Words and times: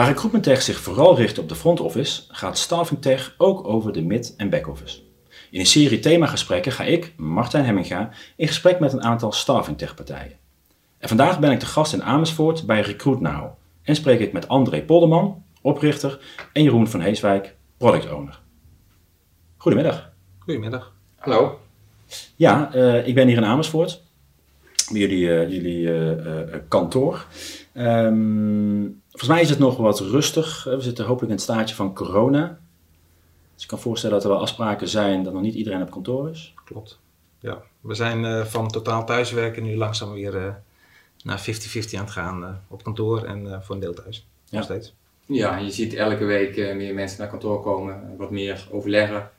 Waar 0.00 0.08
Recruitment 0.08 0.44
Tech 0.44 0.62
zich 0.62 0.80
vooral 0.80 1.16
richt 1.16 1.38
op 1.38 1.48
de 1.48 1.54
front 1.54 1.80
office, 1.80 2.22
gaat 2.28 2.58
Staffing 2.58 3.02
Tech 3.02 3.34
ook 3.38 3.68
over 3.68 3.92
de 3.92 4.02
mid- 4.02 4.34
en 4.36 4.50
back 4.50 4.68
office. 4.68 5.00
In 5.50 5.60
een 5.60 5.66
serie 5.66 5.98
themagesprekken 5.98 6.72
ga 6.72 6.84
ik, 6.84 7.12
Martijn 7.16 7.64
Hemminga, 7.64 8.10
in 8.36 8.46
gesprek 8.46 8.80
met 8.80 8.92
een 8.92 9.02
aantal 9.02 9.32
Staffing 9.32 9.78
Tech 9.78 9.94
partijen. 9.94 10.32
En 10.98 11.08
vandaag 11.08 11.38
ben 11.38 11.50
ik 11.50 11.58
te 11.58 11.66
gast 11.66 11.92
in 11.92 12.02
Amersfoort 12.02 12.66
bij 12.66 12.80
RecruitNow 12.80 13.50
en 13.82 13.94
spreek 13.94 14.20
ik 14.20 14.32
met 14.32 14.48
André 14.48 14.82
Polderman, 14.82 15.44
oprichter, 15.60 16.20
en 16.52 16.62
Jeroen 16.62 16.88
van 16.88 17.00
Heeswijk, 17.00 17.56
product 17.76 18.12
owner. 18.12 18.40
Goedemiddag. 19.56 20.12
Goedemiddag. 20.38 20.92
Hallo. 21.16 21.60
Ja, 22.36 22.74
uh, 22.74 23.06
ik 23.06 23.14
ben 23.14 23.26
hier 23.26 23.36
in 23.36 23.44
Amersfoort, 23.44 24.02
bij 24.90 25.00
jullie, 25.00 25.26
uh, 25.26 25.50
jullie 25.50 25.80
uh, 25.80 26.54
kantoor. 26.68 27.26
Um, 27.74 28.99
volgens 29.20 29.28
mij 29.28 29.40
is 29.40 29.50
het 29.50 29.58
nog 29.58 29.76
wat 29.76 30.00
rustig. 30.00 30.64
We 30.64 30.80
zitten 30.80 31.04
hopelijk 31.04 31.30
in 31.32 31.36
het 31.36 31.46
staatje 31.46 31.74
van 31.74 31.94
corona. 31.94 32.58
Dus 33.54 33.62
ik 33.62 33.68
kan 33.68 33.80
voorstellen 33.80 34.16
dat 34.16 34.24
er 34.24 34.30
wel 34.30 34.40
afspraken 34.40 34.88
zijn 34.88 35.22
dat 35.22 35.32
nog 35.32 35.42
niet 35.42 35.54
iedereen 35.54 35.82
op 35.82 35.90
kantoor 35.90 36.30
is. 36.30 36.54
Klopt. 36.64 36.98
Ja, 37.38 37.62
we 37.80 37.94
zijn 37.94 38.46
van 38.46 38.68
totaal 38.68 39.06
thuiswerken 39.06 39.62
nu 39.62 39.76
langzaam 39.76 40.12
weer 40.12 40.62
naar 41.22 41.40
50-50 41.40 41.42
aan 41.92 42.00
het 42.00 42.10
gaan 42.10 42.64
op 42.68 42.82
kantoor 42.82 43.24
en 43.24 43.62
voor 43.64 43.74
een 43.74 43.80
deel 43.80 43.94
thuis. 43.94 44.26
Ja. 44.44 44.56
Nog 44.56 44.64
steeds. 44.64 44.94
Ja, 45.26 45.56
je 45.56 45.70
ziet 45.70 45.94
elke 45.94 46.24
week 46.24 46.56
meer 46.56 46.94
mensen 46.94 47.18
naar 47.18 47.28
kantoor 47.28 47.62
komen, 47.62 48.16
wat 48.16 48.30
meer 48.30 48.68
overleggen 48.70 49.30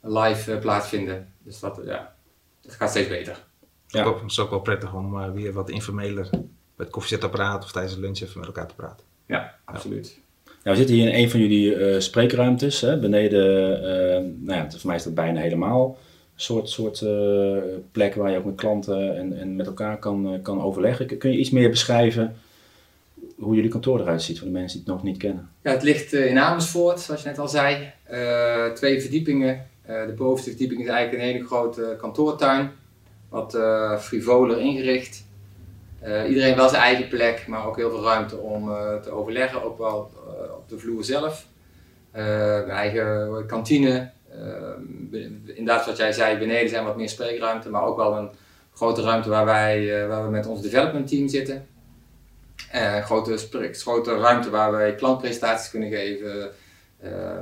live 0.00 0.58
plaatsvinden. 0.58 1.32
Dus 1.42 1.60
dat, 1.60 1.80
ja, 1.84 2.14
dat 2.60 2.74
gaat 2.74 2.90
steeds 2.90 3.08
beter. 3.08 3.44
Ja. 3.86 4.14
Het 4.14 4.30
is 4.30 4.38
ook 4.38 4.50
wel 4.50 4.60
prettig 4.60 4.94
om 4.94 5.18
uh, 5.18 5.30
weer 5.30 5.52
wat 5.52 5.70
informeler 5.70 6.30
met 6.74 6.90
koffiezetapparaat 6.90 7.64
of 7.64 7.72
tijdens 7.72 7.94
het 7.94 8.02
lunch 8.02 8.20
even 8.20 8.38
met 8.38 8.48
elkaar 8.48 8.66
te 8.66 8.74
praten. 8.74 9.08
Ja, 9.30 9.54
absoluut. 9.64 10.18
Ja, 10.44 10.70
we 10.70 10.76
zitten 10.76 10.94
hier 10.94 11.08
in 11.08 11.14
een 11.14 11.30
van 11.30 11.40
jullie 11.40 11.74
uh, 11.74 12.00
spreekruimtes. 12.00 12.80
Hè? 12.80 12.98
Beneden, 12.98 13.76
uh, 13.82 14.46
nou 14.46 14.58
ja, 14.58 14.70
voor 14.70 14.86
mij 14.86 14.96
is 14.96 15.02
dat 15.02 15.14
bijna 15.14 15.40
helemaal 15.40 15.88
een 16.34 16.40
soort, 16.40 16.68
soort 16.68 17.04
plek 17.92 18.14
waar 18.14 18.30
je 18.30 18.38
ook 18.38 18.44
met 18.44 18.54
klanten 18.54 19.16
en, 19.16 19.38
en 19.38 19.56
met 19.56 19.66
elkaar 19.66 19.98
kan, 19.98 20.38
kan 20.42 20.62
overleggen. 20.62 21.18
Kun 21.18 21.32
je 21.32 21.38
iets 21.38 21.50
meer 21.50 21.70
beschrijven 21.70 22.36
hoe 23.38 23.54
jullie 23.54 23.70
kantoor 23.70 24.00
eruit 24.00 24.22
ziet 24.22 24.38
voor 24.38 24.46
de 24.46 24.52
mensen 24.52 24.78
die 24.78 24.86
het 24.86 24.96
nog 24.96 25.04
niet 25.04 25.16
kennen? 25.16 25.48
Ja, 25.62 25.70
het 25.70 25.82
ligt 25.82 26.12
in 26.12 26.38
Amersfoort, 26.38 27.00
zoals 27.00 27.22
je 27.22 27.28
net 27.28 27.38
al 27.38 27.48
zei. 27.48 27.92
twee 28.74 29.00
verdiepingen 29.00 29.68
uh, 29.90 30.06
de 30.06 30.12
bovenste 30.12 30.50
verdieping 30.50 30.80
is 30.80 30.88
eigenlijk 30.88 31.22
een 31.22 31.30
hele 31.30 31.46
grote 31.46 31.96
kantoortuin, 31.98 32.70
wat 33.28 33.54
uh, 33.54 33.98
frivoler 33.98 34.60
ingericht. 34.60 35.24
Uh, 36.04 36.28
iedereen 36.28 36.56
wel 36.56 36.68
zijn 36.68 36.82
eigen 36.82 37.08
plek, 37.08 37.46
maar 37.46 37.66
ook 37.66 37.76
heel 37.76 37.90
veel 37.90 38.02
ruimte 38.02 38.36
om 38.36 38.64
te 39.02 39.10
overleggen, 39.10 39.62
ook 39.62 39.78
wel 39.78 40.10
op 40.56 40.68
de 40.68 40.78
vloer 40.78 41.04
zelf. 41.04 41.46
eigen 42.68 43.46
kantine, 43.46 44.10
inderdaad 45.44 45.86
wat 45.86 45.96
jij 45.96 46.12
zei, 46.12 46.38
beneden 46.38 46.68
zijn 46.68 46.84
wat 46.84 46.96
meer 46.96 47.08
spreekruimte, 47.08 47.70
maar 47.70 47.82
ook 47.82 47.96
wel 47.96 48.16
een 48.16 48.30
grote 48.74 49.02
ruimte 49.02 49.28
waar, 49.28 49.44
wij, 49.44 50.06
waar 50.08 50.24
we 50.24 50.30
met 50.30 50.46
ons 50.46 50.62
development 50.62 51.08
team 51.08 51.28
zitten. 51.28 51.66
grote, 53.02 53.36
grote 53.72 54.18
ruimte 54.18 54.50
waar 54.50 54.72
wij 54.72 54.94
klantpresentaties 54.94 55.70
kunnen 55.70 55.90
geven, 55.90 56.50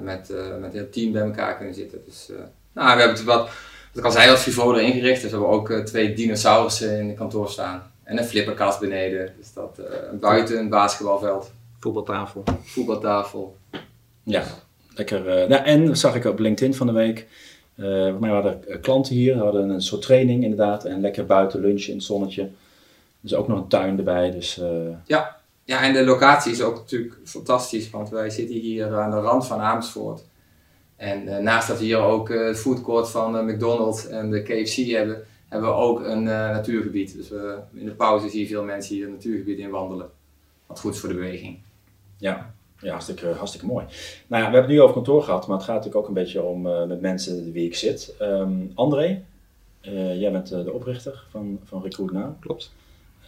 met, 0.03 0.33
met 0.61 0.73
het 0.73 0.93
team 0.93 1.13
bij 1.13 1.23
elkaar 1.23 1.57
kunnen 1.57 1.75
zitten. 1.75 2.03
Dus, 2.05 2.29
nou, 2.73 2.95
we 2.95 3.03
hebben 3.03 3.17
het 3.17 3.25
wat, 3.25 3.43
wat 3.43 3.51
ik 3.93 4.05
al 4.05 4.11
zei, 4.11 4.31
wat 4.31 4.39
frivoler 4.39 4.83
ingericht. 4.83 5.23
Dus 5.23 5.31
we 5.31 5.47
ook 5.47 5.73
twee 5.73 6.15
dinosaurussen 6.15 6.99
in 6.99 7.09
het 7.09 7.17
kantoor 7.17 7.49
staan. 7.51 7.97
En 8.09 8.19
een 8.19 8.25
flipperkast 8.25 8.81
beneden. 8.81 9.35
Dus 9.39 9.53
dat, 9.53 9.81
buiten 10.21 10.59
een 10.59 10.69
basketbalveld. 10.69 11.51
Voetbaltafel. 11.79 12.43
Voetbaltafel. 12.63 13.57
Ja, 14.23 14.45
lekker. 14.95 15.49
nou, 15.49 15.65
en 15.65 15.97
zag 15.97 16.15
ik 16.15 16.25
op 16.25 16.39
LinkedIn 16.39 16.75
van 16.75 16.87
de 16.87 16.93
week. 16.93 17.27
Uh, 17.77 18.17
mij 18.17 18.31
hadden 18.31 18.81
klanten 18.81 19.15
hier, 19.15 19.37
hadden 19.37 19.69
een 19.69 19.83
soort 19.83 20.03
training 20.03 20.43
inderdaad. 20.43 20.85
En 20.85 21.01
lekker 21.01 21.27
buiten 21.27 21.61
lunchen 21.61 21.91
in 21.91 21.97
het 21.97 22.07
zonnetje. 22.07 22.49
Dus 23.21 23.35
ook 23.35 23.49
nog 23.49 23.59
een 23.59 23.69
tuin 23.69 23.99
erbij. 23.99 24.31
Dus, 24.31 24.61
ja, 25.07 25.39
ja, 25.69 25.83
en 25.83 25.93
de 25.93 26.05
locatie 26.05 26.53
is 26.53 26.63
ook 26.63 26.77
natuurlijk 26.77 27.15
fantastisch, 27.25 27.91
want 27.91 28.09
wij 28.09 28.31
zitten 28.31 28.57
hier 28.57 28.97
aan 28.97 29.11
de 29.11 29.21
rand 29.21 29.47
van 29.47 29.61
Amersfoort. 29.61 30.23
En 30.97 31.29
uh, 31.29 31.39
naast 31.39 31.69
dat 31.69 31.79
we 31.79 31.85
hier 31.85 31.99
ook 31.99 32.29
uh, 32.29 32.47
het 32.47 32.59
foodcourt 32.59 33.09
van 33.09 33.37
uh, 33.37 33.55
McDonald's 33.55 34.07
en 34.07 34.31
de 34.31 34.43
KFC 34.43 34.77
hebben, 34.77 35.23
hebben 35.49 35.69
we 35.69 35.75
ook 35.75 36.05
een 36.05 36.23
natuurgebied. 36.23 37.17
Dus 37.17 37.29
we, 37.29 37.59
in 37.73 37.85
de 37.85 37.95
pauze 37.95 38.29
zie 38.29 38.41
je 38.41 38.47
veel 38.47 38.65
mensen 38.65 38.95
hier 38.95 39.05
het 39.05 39.15
natuurgebied 39.15 39.59
in 39.59 39.71
wandelen. 39.71 40.11
Wat 40.67 40.81
goed 40.81 40.95
is 40.95 41.01
voor 41.01 41.09
de 41.09 41.15
beweging. 41.15 41.59
Ja, 42.17 42.55
ja 42.81 42.91
hartstikke, 42.91 43.27
hartstikke 43.27 43.67
mooi. 43.67 43.85
Nou 44.27 44.43
ja, 44.43 44.49
we 44.49 44.55
hebben 44.55 44.61
het 44.61 44.71
nu 44.71 44.81
over 44.81 44.95
kantoor 44.95 45.23
gehad, 45.23 45.47
maar 45.47 45.57
het 45.57 45.67
gaat 45.67 45.75
natuurlijk 45.75 46.03
ook 46.03 46.09
een 46.09 46.23
beetje 46.23 46.43
om 46.43 46.63
met 46.63 47.01
mensen 47.01 47.53
wie 47.53 47.67
ik 47.67 47.75
zit. 47.75 48.15
Um, 48.21 48.73
André, 48.75 49.23
jij 49.81 50.33
bent 50.33 50.49
de 50.49 50.73
oprichter 50.73 51.25
van, 51.31 51.61
van 51.65 51.83
Recruit 51.83 52.13
Now. 52.13 52.41
Klopt. 52.41 52.73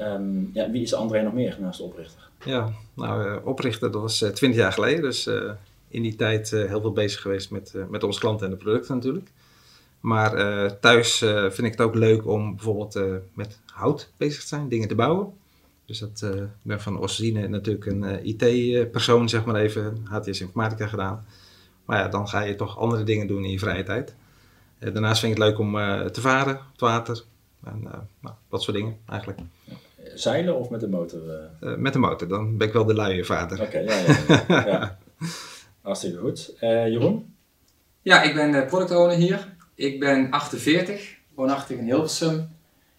Um, 0.01 0.51
ja, 0.55 0.71
wie 0.71 0.83
is 0.83 0.95
André 0.95 1.23
nog 1.23 1.33
meer 1.33 1.57
naast 1.61 1.79
de 1.79 1.85
oprichter? 1.85 2.29
Ja, 2.45 2.73
nou, 2.95 3.31
uh, 3.31 3.47
oprichter, 3.47 3.93
dat 3.93 4.01
was 4.01 4.19
twintig 4.19 4.49
uh, 4.51 4.57
jaar 4.57 4.73
geleden. 4.73 5.03
Dus 5.03 5.27
uh, 5.27 5.51
in 5.89 6.03
die 6.03 6.17
tijd 6.17 6.51
heel 6.51 6.81
veel 6.81 6.93
bezig 6.93 7.21
geweest 7.21 7.51
met, 7.51 7.75
met 7.89 8.03
onze 8.03 8.21
klanten 8.21 8.47
en 8.47 8.53
de 8.53 8.59
producten 8.59 8.95
natuurlijk. 8.95 9.31
Maar 10.01 10.31
thuis 10.81 11.19
vind 11.49 11.63
ik 11.63 11.71
het 11.71 11.81
ook 11.81 11.95
leuk 11.95 12.27
om 12.27 12.55
bijvoorbeeld 12.55 13.01
met 13.35 13.59
hout 13.67 14.13
bezig 14.17 14.41
te 14.41 14.47
zijn, 14.47 14.69
dingen 14.69 14.89
te 14.89 14.95
bouwen. 14.95 15.33
Dus 15.85 15.99
dat, 15.99 16.23
ik 16.35 16.49
ben 16.63 16.81
van 16.81 16.99
origine 16.99 17.49
natuurlijk 17.49 17.87
een 17.87 18.27
IT-persoon, 18.27 19.29
zeg 19.29 19.45
maar 19.45 19.55
even, 19.55 19.97
HTS 20.05 20.41
Informatica 20.41 20.87
gedaan. 20.87 21.27
Maar 21.85 21.99
ja, 21.99 22.09
dan 22.09 22.29
ga 22.29 22.41
je 22.41 22.55
toch 22.55 22.79
andere 22.79 23.03
dingen 23.03 23.27
doen 23.27 23.45
in 23.45 23.51
je 23.51 23.59
vrije 23.59 23.83
tijd. 23.83 24.15
daarnaast 24.79 25.21
vind 25.21 25.33
ik 25.33 25.39
het 25.39 25.49
leuk 25.49 25.59
om 25.59 25.73
te 26.13 26.21
varen 26.21 26.57
op 26.57 26.71
het 26.73 26.81
water. 26.81 27.23
En 27.65 27.81
nou, 28.21 28.35
dat 28.49 28.63
soort 28.63 28.77
dingen 28.77 28.97
eigenlijk. 29.07 29.39
Zeilen 30.15 30.57
of 30.57 30.71
met 30.71 30.81
de 30.81 30.89
motor? 30.89 31.21
Uh, 31.61 31.77
met 31.77 31.93
de 31.93 31.99
motor, 31.99 32.29
dan 32.29 32.57
ben 32.57 32.67
ik 32.67 32.73
wel 32.73 32.85
de 32.85 32.95
luie 32.95 33.25
vader. 33.25 33.61
Oké, 33.61 33.69
okay, 33.69 33.85
ja, 33.85 34.45
ja, 34.49 34.67
ja. 34.67 34.99
Hartstikke 35.83 36.19
goed. 36.19 36.53
Uh, 36.61 36.89
Jeroen? 36.89 37.35
Ja, 38.03 38.23
ik 38.23 38.35
ben 38.35 38.67
product 38.67 38.91
owner 38.91 39.17
hier. 39.17 39.49
Ik 39.81 40.01
ben 40.01 40.31
48, 40.31 41.17
woonachtig 41.35 41.79
in 41.79 41.85
Hilversum. 41.85 42.57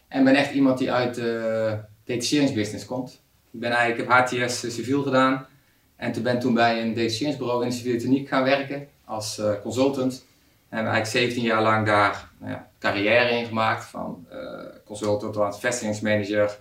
En 0.07 0.23
ben 0.23 0.35
echt 0.35 0.53
iemand 0.53 0.77
die 0.77 0.91
uit 0.91 1.15
de 1.15 1.77
detacheringsbusiness 2.03 2.85
komt. 2.85 3.21
Ik 3.51 3.59
ben 3.59 3.71
eigenlijk, 3.71 4.09
heb 4.09 4.19
HTS 4.19 4.59
civiel 4.59 5.03
gedaan. 5.03 5.47
En 5.95 6.11
toen 6.11 6.23
ben 6.23 6.39
toen 6.39 6.53
bij 6.53 6.81
een 6.81 6.93
detacheringsbureau 6.93 7.63
in 7.63 7.69
de 7.69 7.75
civiele 7.75 7.97
techniek 7.97 8.27
gaan 8.27 8.43
werken 8.43 8.87
als 9.05 9.39
uh, 9.39 9.51
consultant. 9.61 10.25
En 10.69 10.77
eigenlijk 10.77 11.05
17 11.05 11.43
jaar 11.43 11.61
lang 11.61 11.85
daar 11.85 12.29
nou 12.37 12.51
ja, 12.51 12.67
carrière 12.79 13.29
in 13.29 13.45
gemaakt. 13.45 13.85
Van 13.85 14.25
uh, 14.31 14.39
consultant 14.85 15.33
tot 15.33 15.59
vestigingsmanager, 15.59 16.57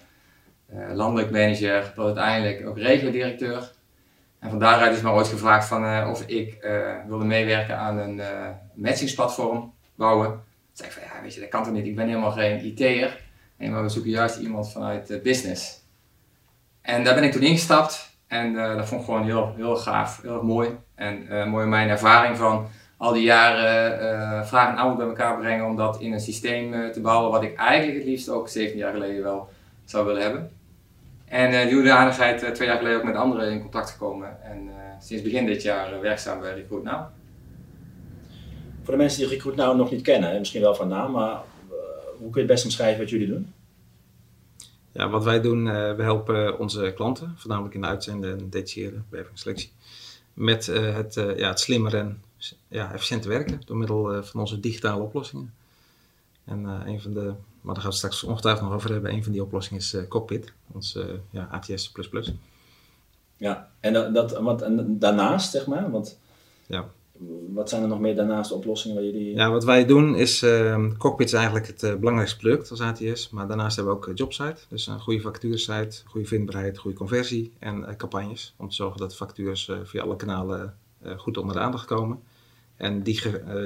landelijk 0.93 1.31
manager, 1.31 1.93
tot 1.95 2.05
uiteindelijk 2.05 2.67
ook 2.67 2.79
regio-directeur. 2.79 3.73
En 4.39 4.51
van 4.51 4.59
daaruit 4.59 4.97
is 4.97 5.03
me 5.03 5.11
ooit 5.11 5.29
gevraagd 5.29 5.69
van, 5.69 6.09
of 6.09 6.23
ik 6.27 6.69
wilde 7.07 7.25
meewerken 7.25 7.79
aan 7.79 7.99
een 7.99 8.21
matchingsplatform 8.75 9.73
bouwen. 10.01 10.29
Toen 10.29 10.43
zei 10.73 10.89
ik 10.89 10.95
van, 10.95 11.03
ja 11.03 11.23
weet 11.23 11.35
je, 11.35 11.41
dat 11.41 11.49
kan 11.49 11.65
toch 11.65 11.73
niet, 11.73 11.87
ik 11.87 11.97
ben 11.97 12.09
helemaal 12.09 12.33
geen 12.33 12.65
IT'er. 12.65 13.21
Nee, 13.57 13.71
maar 13.71 13.83
we 13.83 13.89
zoeken 13.89 14.11
juist 14.11 14.39
iemand 14.39 14.73
vanuit 14.73 15.23
business. 15.23 15.85
En 16.83 17.05
daar 17.05 17.15
ben 17.15 17.25
ik 17.25 17.33
toen 17.33 17.43
ingestapt 17.43 18.19
en 18.27 18.55
dat 18.55 18.89
vond 18.89 19.01
ik 19.01 19.07
gewoon 19.07 19.25
heel, 19.25 19.55
heel 19.57 19.77
gaaf, 19.77 20.23
heel 20.23 20.43
mooi. 20.43 20.71
En 20.95 21.49
mooi 21.49 21.67
mijn 21.67 21.89
ervaring 21.89 22.37
van 22.37 22.67
al 22.97 23.13
die 23.13 23.23
jaren 23.23 24.47
vraag 24.47 24.69
en 24.69 24.77
aanbod 24.77 24.97
bij 24.97 25.07
elkaar 25.07 25.39
brengen 25.39 25.67
om 25.67 25.77
dat 25.77 26.01
in 26.01 26.13
een 26.13 26.21
systeem 26.21 26.93
te 26.93 27.01
bouwen 27.01 27.31
wat 27.31 27.43
ik 27.43 27.57
eigenlijk 27.57 27.99
het 27.99 28.07
liefst 28.07 28.29
ook 28.29 28.49
17 28.49 28.79
jaar 28.79 28.93
geleden 28.93 29.23
wel 29.23 29.49
zou 29.85 30.07
willen 30.07 30.23
hebben. 30.23 30.51
En 31.31 31.53
uh, 31.53 31.63
die 31.63 31.75
hoedanigheid 31.75 32.43
uh, 32.43 32.51
twee 32.51 32.69
jaar 32.69 32.77
geleden 32.77 32.99
ook 32.99 33.05
met 33.05 33.15
anderen 33.15 33.51
in 33.51 33.61
contact 33.61 33.91
gekomen. 33.91 34.43
En 34.43 34.67
uh, 34.67 34.73
sinds 35.01 35.23
begin 35.23 35.47
dit 35.47 35.63
jaar 35.63 36.01
werkzaam 36.01 36.41
bij 36.41 36.55
Recruit 36.55 36.83
Now. 36.83 37.01
Voor 38.91 38.99
de 38.99 39.05
mensen 39.05 39.21
die 39.21 39.31
Recruit 39.31 39.57
Now 39.57 39.77
nog 39.77 39.91
niet 39.91 40.03
kennen, 40.03 40.39
misschien 40.39 40.61
wel 40.61 40.75
van 40.75 40.89
naam, 40.89 41.13
maar 41.13 41.43
hoe 42.19 42.31
kun 42.31 42.31
je 42.33 42.39
het 42.39 42.47
best 42.47 42.65
omschrijven 42.65 43.01
wat 43.01 43.11
jullie 43.11 43.27
doen? 43.27 43.53
Ja, 44.93 45.09
wat 45.09 45.25
wij 45.25 45.41
doen, 45.41 45.65
we 45.65 46.03
helpen 46.03 46.59
onze 46.59 46.93
klanten, 46.95 47.35
voornamelijk 47.37 47.75
in 47.75 47.81
de 47.81 47.87
uitzenden 47.87 48.39
en 48.39 48.51
detacheren, 48.51 49.07
werving 49.09 49.39
selectie, 49.39 49.71
met 50.35 50.67
het, 50.67 51.15
ja, 51.15 51.49
het 51.49 51.61
slimmer 51.61 51.97
en 51.97 52.23
ja, 52.69 52.93
efficiënte 52.93 53.29
werken 53.29 53.61
door 53.65 53.77
middel 53.77 54.25
van 54.25 54.41
onze 54.41 54.61
digitale 54.61 55.03
oplossingen. 55.03 55.55
En 56.45 56.65
een 56.65 57.01
van 57.01 57.13
de 57.13 57.33
maar 57.61 57.75
daar 57.75 57.83
gaan 57.83 57.93
we 57.93 57.97
straks 57.97 58.25
ongetwijfeld 58.25 58.65
nog 58.67 58.75
over 58.75 58.93
hebben. 58.93 59.13
Een 59.13 59.23
van 59.23 59.33
die 59.33 59.43
oplossingen 59.43 59.81
is 59.81 59.97
Cockpit, 60.09 60.53
ons 60.73 60.95
uh, 60.95 61.05
ja, 61.31 61.49
ATS++. 61.51 61.93
Ja, 63.37 63.71
en, 63.81 63.93
dat, 63.93 64.15
dat, 64.15 64.39
wat, 64.39 64.63
en 64.63 64.99
daarnaast, 64.99 65.51
zeg 65.51 65.67
maar, 65.67 65.91
want 65.91 66.19
ja. 66.67 66.89
Wat 67.53 67.69
zijn 67.69 67.83
er 67.83 67.89
nog 67.89 68.01
meer 68.01 68.17
daarnaast 68.17 68.53
oplossingen 68.53 68.97
waar 68.97 69.05
jullie... 69.05 69.35
Ja, 69.35 69.51
wat 69.51 69.65
wij 69.65 69.87
doen 69.87 70.17
is, 70.17 70.43
ehm, 70.43 70.97
Cockpit 70.97 71.27
is 71.27 71.33
eigenlijk 71.33 71.67
het 71.67 71.83
eh, 71.83 71.95
belangrijkste 71.95 72.39
product 72.39 72.71
als 72.71 72.81
ATS, 72.81 73.31
maar 73.31 73.47
daarnaast 73.47 73.77
hebben 73.77 73.95
we 73.95 74.01
ook 74.01 74.09
uh, 74.09 74.15
Jobsite, 74.15 74.57
dus 74.69 74.87
een 74.87 75.01
goede 75.01 75.21
vacaturesite, 75.21 76.03
goede 76.07 76.27
vindbaarheid, 76.27 76.79
goede 76.79 76.97
conversie 76.97 77.53
en 77.59 77.79
uh, 77.79 77.97
campagnes 77.97 78.55
om 78.57 78.69
te 78.69 78.75
zorgen 78.75 79.01
dat 79.01 79.17
vacatures 79.17 79.71
via 79.85 80.03
alle 80.03 80.17
kanalen 80.17 80.75
goed 81.17 81.37
onder 81.37 81.55
de 81.55 81.61
aandacht 81.61 81.87
komen. 81.87 82.19
En 82.77 83.03
die, 83.03 83.23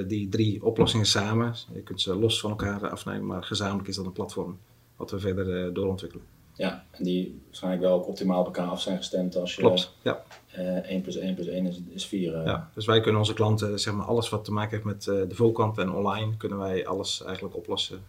die 0.07 0.29
drie 0.29 0.65
oplossingen 0.65 1.07
samen, 1.07 1.55
je 1.73 1.81
kunt 1.81 2.00
ze 2.00 2.15
los 2.15 2.41
van 2.41 2.50
elkaar 2.50 2.89
afnemen, 2.89 3.27
maar 3.27 3.43
gezamenlijk 3.43 3.89
is 3.89 3.97
dat 3.97 4.07
een 4.07 4.12
platform 4.12 4.59
wat 4.97 5.11
we 5.11 5.19
verder 5.19 5.75
doorontwikkelen. 5.75 6.27
Ja, 6.56 6.85
en 6.91 7.05
die 7.05 7.41
waarschijnlijk 7.47 7.83
wel 7.83 7.93
ook 7.93 8.09
optimaal 8.09 8.41
op 8.41 8.47
elkaar 8.47 8.67
af 8.67 8.81
zijn 8.81 8.97
gestemd 8.97 9.37
als 9.37 9.55
je 9.55 9.61
Klopt, 9.61 9.95
ja. 10.03 10.23
Uh, 10.59 10.91
1 10.91 11.01
plus 11.01 11.17
1 11.17 11.35
plus 11.35 11.47
1 11.47 11.67
is, 11.67 11.81
is 11.89 12.06
4. 12.06 12.35
Uh. 12.35 12.45
Ja, 12.45 12.71
dus 12.75 12.87
wij 12.87 13.01
kunnen 13.01 13.21
onze 13.21 13.35
klanten, 13.35 13.81
zeg 13.81 13.95
maar, 13.95 14.06
alles 14.06 14.29
wat 14.29 14.45
te 14.45 14.53
maken 14.53 14.71
heeft 14.71 14.85
met 14.85 15.06
uh, 15.06 15.29
de 15.29 15.35
voorkant 15.35 15.79
en 15.79 15.93
online, 15.93 16.37
kunnen 16.37 16.59
wij 16.59 16.87
alles 16.87 17.23
eigenlijk 17.25 17.56
oplossen 17.56 18.03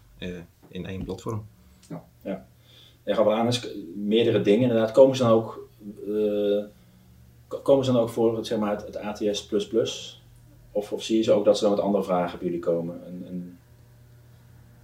in 0.67 0.85
één 0.85 1.03
platform. 1.03 1.45
Ja, 1.89 2.03
ja. 2.21 2.45
ja 3.03 3.15
gaan 3.15 3.25
we 3.25 3.31
aan, 3.31 3.45
eens 3.45 3.67
meerdere 3.95 4.41
dingen 4.41 4.61
inderdaad. 4.61 4.91
Komen 4.91 5.15
ze 5.15 5.23
dan 5.23 5.31
ook, 5.31 5.67
komen 7.63 7.85
ze 7.85 7.91
dan 7.91 8.01
ook 8.01 8.09
voor 8.09 8.45
zeg 8.45 8.59
maar, 8.59 8.71
het, 8.71 8.85
het 8.85 8.97
ATS++? 8.97 9.49
Of, 10.71 10.91
of 10.91 11.03
zie 11.03 11.17
je 11.17 11.23
ze 11.23 11.31
ook 11.31 11.45
dat 11.45 11.57
ze 11.57 11.63
dan 11.63 11.73
met 11.73 11.83
andere 11.83 12.03
vragen 12.03 12.37
bij 12.37 12.47
jullie 12.47 12.63
komen? 12.63 13.01
Een, 13.07 13.25
een, 13.27 13.44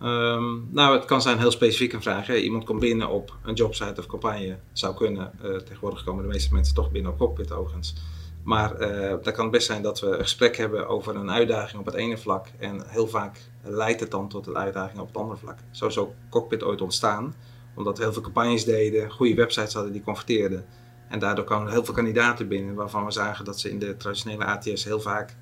Um, 0.03 0.67
nou, 0.71 0.95
het 0.95 1.05
kan 1.05 1.21
zijn 1.21 1.39
heel 1.39 1.51
specifiek 1.51 1.93
een 1.93 2.01
vraag. 2.01 2.27
Hè. 2.27 2.35
Iemand 2.35 2.63
komt 2.63 2.79
binnen 2.79 3.09
op 3.09 3.37
een 3.43 3.53
jobsite 3.53 3.99
of 3.99 4.05
campagne. 4.05 4.57
Zou 4.71 4.95
kunnen. 4.95 5.31
Uh, 5.43 5.55
tegenwoordig 5.55 6.03
komen 6.03 6.23
de 6.23 6.29
meeste 6.29 6.53
mensen 6.53 6.75
toch 6.75 6.91
binnen 6.91 7.11
op 7.11 7.17
cockpit 7.17 7.51
overigens. 7.51 7.95
Maar 8.43 8.81
uh, 8.81 9.33
kan 9.33 9.49
best 9.49 9.65
zijn 9.65 9.81
dat 9.81 9.99
we 9.99 10.07
een 10.07 10.21
gesprek 10.21 10.57
hebben 10.57 10.87
over 10.87 11.15
een 11.15 11.31
uitdaging 11.31 11.79
op 11.79 11.85
het 11.85 11.95
ene 11.95 12.17
vlak. 12.17 12.47
En 12.59 12.83
heel 12.87 13.07
vaak 13.07 13.39
leidt 13.63 13.99
het 13.99 14.11
dan 14.11 14.29
tot 14.29 14.47
een 14.47 14.57
uitdaging 14.57 14.99
op 14.99 15.07
het 15.07 15.17
andere 15.17 15.39
vlak. 15.39 15.57
Zo 15.71 15.87
is 15.87 15.97
ook 15.97 16.13
cockpit 16.29 16.63
ooit 16.63 16.81
ontstaan. 16.81 17.35
Omdat 17.75 17.97
we 17.97 18.03
heel 18.03 18.13
veel 18.13 18.21
campagnes 18.21 18.65
deden, 18.65 19.11
goede 19.11 19.35
websites 19.35 19.73
hadden 19.73 19.91
die 19.91 20.03
converteerden. 20.03 20.65
En 21.09 21.19
daardoor 21.19 21.45
kwamen 21.45 21.67
er 21.67 21.73
heel 21.73 21.85
veel 21.85 21.93
kandidaten 21.93 22.47
binnen 22.47 22.75
waarvan 22.75 23.05
we 23.05 23.11
zagen 23.11 23.45
dat 23.45 23.59
ze 23.59 23.69
in 23.69 23.79
de 23.79 23.97
traditionele 23.97 24.45
ATS 24.45 24.83
heel 24.83 24.99
vaak 24.99 25.35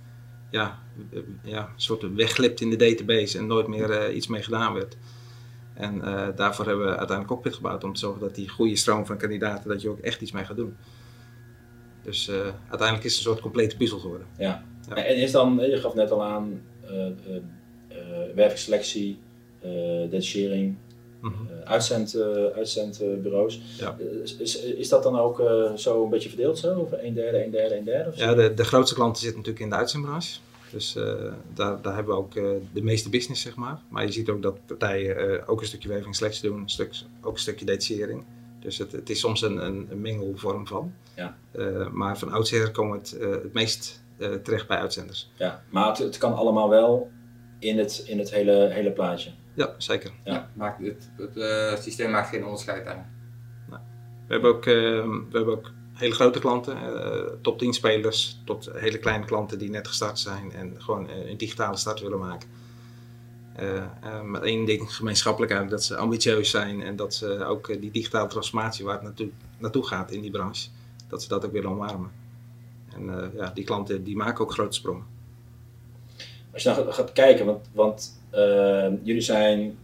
ja, 0.50 0.80
ja, 1.44 1.62
een 1.62 1.82
soort 1.82 2.14
wegglipt 2.14 2.62
in 2.62 2.70
de 2.70 2.76
database 2.76 3.38
en 3.38 3.48
nooit 3.48 3.68
meer 3.68 4.10
uh, 4.10 4.16
iets 4.16 4.28
mee 4.28 4.44
gedaan 4.44 4.74
werd. 4.74 4.98
En 5.74 5.96
uh, 5.96 6.28
daarvoor 6.36 6.66
hebben 6.66 6.86
we 6.86 6.98
uiteindelijk 6.98 7.28
Cockpit 7.28 7.56
gebouwd 7.56 7.84
om 7.84 7.94
te 7.94 8.00
zorgen 8.00 8.22
dat 8.22 8.36
die 8.36 8.50
goede 8.50 8.76
stroom 8.76 9.06
van 9.06 9.18
kandidaten, 9.18 9.70
dat 9.70 9.82
je 9.82 9.90
ook 9.90 10.00
echt 10.00 10.22
iets 10.22 10.32
mee 10.32 10.46
gaat 10.46 10.56
doen. 10.56 10.78
Dus 12.04 12.30
uiteindelijk 12.70 13.04
is 13.04 13.18
het 13.18 13.26
een 13.26 13.32
soort 13.32 13.42
complete 13.42 13.78
puzzel 13.78 14.00
geworden. 14.00 14.28
Ja. 14.38 14.64
ja. 14.88 14.96
En 14.96 15.16
is 15.16 15.32
dan, 15.32 15.60
je 15.60 15.78
gaf 15.78 15.94
net 15.94 16.12
al 16.12 16.24
aan, 16.24 16.62
werkselectie, 18.36 19.20
detachering, 20.10 20.78
mm 21.22 21.34
-hmm. 21.34 21.48
uitzend, 21.64 22.22
uitzendbureaus. 22.56 23.62
Ja. 23.78 23.98
Is, 24.40 24.60
is 24.62 24.90
dat 24.90 25.04
dan 25.04 25.20
ook 25.20 25.44
zo 25.76 26.04
een 26.04 26.10
beetje 26.10 26.30
verdeeld 26.30 26.58
zo? 26.58 26.80
Of 26.80 26.92
een 26.92 27.14
derde, 27.14 27.44
een 27.46 27.52
derde, 27.52 27.78
een 27.78 27.84
derde? 27.84 28.10
Of 28.10 28.18
ja, 28.18 28.34
de, 28.34 28.54
de 28.54 28.64
grootste 28.64 28.96
klanten 28.96 29.22
zitten 29.22 29.38
natuurlijk 29.38 29.66
in 29.66 29.70
de 29.70 29.76
uitzendbranche. 29.76 30.40
Dus 30.72 30.96
uh, 30.96 31.14
daar, 31.54 31.82
daar 31.82 31.96
hebben 31.96 32.14
we 32.14 32.20
ook 32.20 32.36
uh, 32.36 32.50
de 32.74 32.82
meeste 32.82 33.10
business, 33.10 33.42
zeg 33.42 33.56
maar. 33.56 33.82
Maar 33.90 34.06
je 34.06 34.12
ziet 34.12 34.30
ook 34.30 34.42
dat 34.42 34.66
partijen 34.66 35.32
uh, 35.32 35.50
ook 35.50 35.62
een 35.62 35.68
stukje 35.68 35.90
weving 35.90 36.16
selectie 36.16 36.50
doen, 36.50 36.62
een 36.62 36.70
stuk, 36.70 36.94
ook 37.22 37.34
een 37.34 37.40
stukje 37.40 37.66
detachering. 37.66 38.26
Dus 38.60 38.78
het, 38.78 38.92
het 38.92 39.10
is 39.10 39.20
soms 39.20 39.42
een, 39.42 39.66
een, 39.66 39.88
een 39.90 40.02
mengelvorm 40.02 40.68
van. 40.68 40.94
Ja. 41.16 41.38
maar 41.92 42.18
van 42.18 42.32
oudsher 42.32 42.72
komen 42.72 42.92
we 42.92 43.18
het, 43.18 43.42
het 43.44 43.54
meest 43.54 44.04
terecht 44.44 44.68
bij 44.68 44.78
uitzenders. 44.78 45.32
Ja, 45.36 45.64
maar 45.70 45.88
het, 45.88 45.98
het, 45.98 46.18
kan 46.18 46.36
allemaal 46.36 46.70
wel 46.70 47.10
in 47.60 47.78
het, 47.78 48.04
in 48.06 48.20
het 48.20 48.32
hele, 48.32 48.70
hele 48.72 48.92
plaatje. 48.92 49.32
Ja, 49.60 49.74
zeker. 49.78 50.12
Ja. 50.24 50.34
ja 50.34 50.50
maakt 50.54 50.86
het, 50.86 51.10
het 51.18 51.84
systeem 51.84 52.12
maakt 52.12 52.30
geen 52.30 52.44
onderscheid 52.44 52.88
aan. 52.88 53.12
Nou, 53.70 53.82
we 54.28 54.34
hebben 54.34 54.56
ook, 54.56 54.64
we 54.64 55.28
hebben 55.32 55.54
ook 55.54 55.72
hele 55.94 56.14
grote 56.14 56.40
klanten, 56.40 56.78
uh, 56.78 57.42
top 57.42 57.58
10 57.60 57.74
spelers, 57.74 58.42
tot 58.46 58.70
hele 58.74 58.98
kleine 58.98 59.26
klanten 59.26 59.60
die 59.60 59.70
net 59.70 59.88
gestart 59.88 60.20
zijn 60.20 60.52
en 60.52 60.76
gewoon 60.78 61.10
een 61.10 61.38
digitale 61.38 61.78
start 61.78 62.00
willen 62.00 62.20
maken. 62.20 62.50
Uh, 63.60 63.84
uh, 64.04 64.22
met 64.22 64.42
één 64.42 64.66
ding 64.66 64.96
gemeenschappelijk 64.96 65.52
eigenlijk, 65.52 65.82
dat 65.82 65.90
ze 65.90 65.98
ambitieus 65.98 66.50
zijn 66.50 66.82
en 66.84 66.96
dat 66.96 67.14
ze 67.14 67.46
ook 67.46 67.82
die 67.82 67.92
digitale 67.92 68.28
transformatie 68.28 68.86
waar 68.86 68.94
het 68.94 69.04
naartoe, 69.04 69.30
naartoe 69.58 69.88
gaat 69.88 70.12
in 70.12 70.22
die 70.22 70.32
branche, 70.32 70.70
dat 71.08 71.22
ze 71.24 71.28
dat 71.28 71.46
ook 71.46 71.52
willen 71.52 71.70
omarmen. 71.70 72.12
En 72.94 73.32
ja, 73.36 73.52
die 73.54 73.64
klanten 73.64 74.04
die 74.04 74.16
maken 74.16 74.44
ook 74.44 74.52
grote 74.52 74.76
sprongen. 74.76 75.06
Als 76.54 76.64
je 76.64 76.74
dan 76.74 76.94
gaat 76.94 77.12
kijken, 77.12 77.46
want, 77.46 77.70
want 77.74 78.19
jullie 79.04 79.22
zijn 79.22 79.78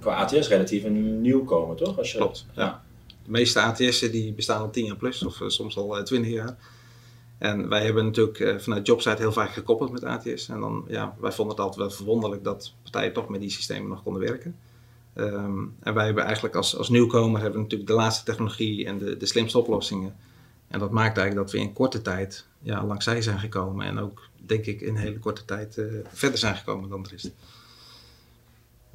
qua 0.00 0.14
ATS 0.14 0.48
relatief 0.48 0.84
een 0.84 1.20
nieuwkomer, 1.20 1.76
toch? 1.76 1.98
Als 1.98 2.12
je, 2.12 2.18
Klopt, 2.18 2.46
ja. 2.54 2.84
De 3.06 3.30
meeste 3.30 3.60
ATS'en 3.60 4.10
die 4.10 4.32
bestaan 4.32 4.60
al 4.60 4.70
10 4.70 4.84
jaar 4.84 4.96
plus, 4.96 5.22
of 5.22 5.40
uh, 5.40 5.48
soms 5.48 5.76
al 5.76 5.98
uh, 5.98 6.04
20 6.04 6.32
jaar. 6.32 6.56
En 7.38 7.68
wij 7.68 7.84
hebben 7.84 8.04
natuurlijk 8.04 8.62
vanuit 8.62 8.86
Jobsite 8.86 9.16
heel 9.16 9.32
vaak 9.32 9.50
gekoppeld 9.50 9.92
met 9.92 10.04
ATS. 10.04 10.48
En 10.48 10.60
dan, 10.60 10.84
ja, 10.88 11.16
wij 11.20 11.32
vonden 11.32 11.56
het 11.56 11.64
altijd 11.64 11.80
wel 11.80 11.96
verwonderlijk 11.96 12.44
dat 12.44 12.72
partijen 12.82 13.12
toch 13.12 13.28
met 13.28 13.40
die 13.40 13.50
systemen 13.50 13.88
nog 13.88 14.02
konden 14.02 14.22
werken. 14.22 14.56
Um, 15.14 15.76
en 15.80 15.94
wij 15.94 16.04
hebben 16.04 16.24
eigenlijk 16.24 16.54
als, 16.54 16.76
als 16.76 16.88
nieuwkomer 16.88 17.40
hebben 17.40 17.56
we 17.56 17.62
natuurlijk 17.62 17.90
de 17.90 17.96
laatste 17.96 18.24
technologie 18.24 18.86
en 18.86 18.98
de, 18.98 19.16
de 19.16 19.26
slimste 19.26 19.58
oplossingen. 19.58 20.16
En 20.68 20.78
dat 20.78 20.90
maakt 20.90 21.18
eigenlijk 21.18 21.46
dat 21.46 21.60
we 21.60 21.66
in 21.66 21.72
korte 21.72 22.02
tijd 22.02 22.46
ja, 22.58 22.84
langs 22.84 23.04
zij 23.04 23.22
zijn 23.22 23.38
gekomen. 23.38 23.86
En 23.86 23.98
ook, 23.98 24.28
denk 24.46 24.66
ik, 24.66 24.80
in 24.80 24.88
een 24.88 24.96
hele 24.96 25.18
korte 25.18 25.44
tijd 25.44 25.76
uh, 25.76 25.86
verder 26.08 26.38
zijn 26.38 26.56
gekomen 26.56 26.88
dan 26.88 27.02
de 27.02 27.08
rest. 27.08 27.30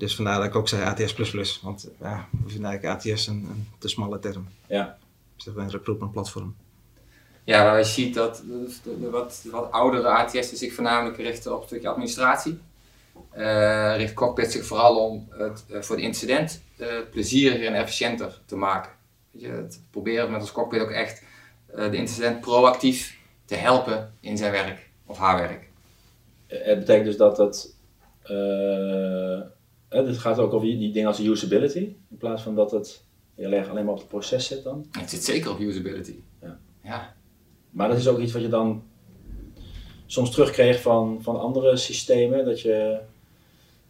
Dus 0.02 0.16
vandaar 0.16 0.38
dat 0.38 0.46
ik 0.46 0.56
ook 0.56 0.68
zei 0.68 0.84
ATS++, 0.84 1.60
want 1.62 1.90
ja, 2.00 2.28
we 2.32 2.50
vinden 2.52 2.70
eigenlijk 2.70 3.06
ATS 3.06 3.28
een, 3.28 3.36
een 3.36 3.68
te 3.78 3.88
smalle 3.88 4.20
term. 4.20 4.48
Ja. 4.68 4.98
Dus 5.36 5.44
dat 5.44 5.56
is 5.56 5.62
een 5.62 5.70
recruitment 5.70 6.12
platform. 6.12 6.56
Ja, 7.44 7.64
waar 7.64 7.78
je 7.78 7.84
ziet 7.84 8.14
dat 8.14 8.44
de 8.84 9.10
wat, 9.10 9.46
wat 9.52 9.72
oudere 9.72 10.08
ATS 10.08 10.54
zich 10.54 10.74
voornamelijk 10.74 11.18
richten 11.18 11.54
op 11.56 11.62
een 11.62 11.68
stukje 11.68 11.88
administratie. 11.88 12.60
Uh, 13.38 13.96
richt 13.96 14.14
Cockpit 14.14 14.52
zich 14.52 14.66
vooral 14.66 15.10
om 15.10 15.28
het 15.30 15.66
uh, 15.70 15.82
voor 15.82 15.96
de 15.96 16.02
incident 16.02 16.62
uh, 16.78 16.88
plezieriger 17.12 17.68
en 17.68 17.74
efficiënter 17.74 18.42
te 18.46 18.56
maken. 18.56 18.92
Weet 19.32 19.42
je, 19.42 19.48
het 19.48 19.82
proberen 19.92 20.32
met 20.32 20.42
ons 20.42 20.52
Cockpit 20.52 20.82
ook 20.82 20.92
echt 20.92 21.24
de 21.76 21.96
incident 21.96 22.42
proactief 22.42 23.18
te 23.46 23.56
helpen 23.56 24.14
in 24.20 24.38
zijn 24.38 24.52
werk 24.52 24.90
of 25.06 25.18
haar 25.18 25.38
werk. 25.38 25.70
Het 26.48 26.80
betekent 26.80 27.06
dus 27.06 27.18
dat 27.18 27.76
het 29.98 30.08
het 30.08 30.18
gaat 30.18 30.40
ook 30.40 30.54
over 30.54 30.68
die 30.68 30.92
dingen 30.92 31.08
als 31.08 31.20
usability, 31.20 31.96
in 32.10 32.18
plaats 32.18 32.42
van 32.42 32.56
dat 32.56 32.72
het 32.72 33.04
heel 33.36 33.52
erg 33.52 33.70
alleen 33.70 33.86
maar 33.86 33.94
op 33.94 34.00
het 34.00 34.08
proces 34.08 34.48
zit 34.48 34.64
dan. 34.64 34.86
Het 34.92 35.10
zit 35.10 35.24
zeker 35.24 35.52
op 35.52 35.60
usability. 35.60 36.16
Ja. 36.42 36.60
ja. 36.84 37.16
Maar 37.70 37.88
dat 37.88 37.98
is 37.98 38.08
ook 38.08 38.20
iets 38.20 38.32
wat 38.32 38.42
je 38.42 38.48
dan 38.48 38.84
soms 40.06 40.32
terugkreeg 40.32 40.82
van, 40.82 41.20
van 41.22 41.40
andere 41.40 41.78
systemen, 41.78 42.46
dat 42.46 42.62
je, 42.62 43.00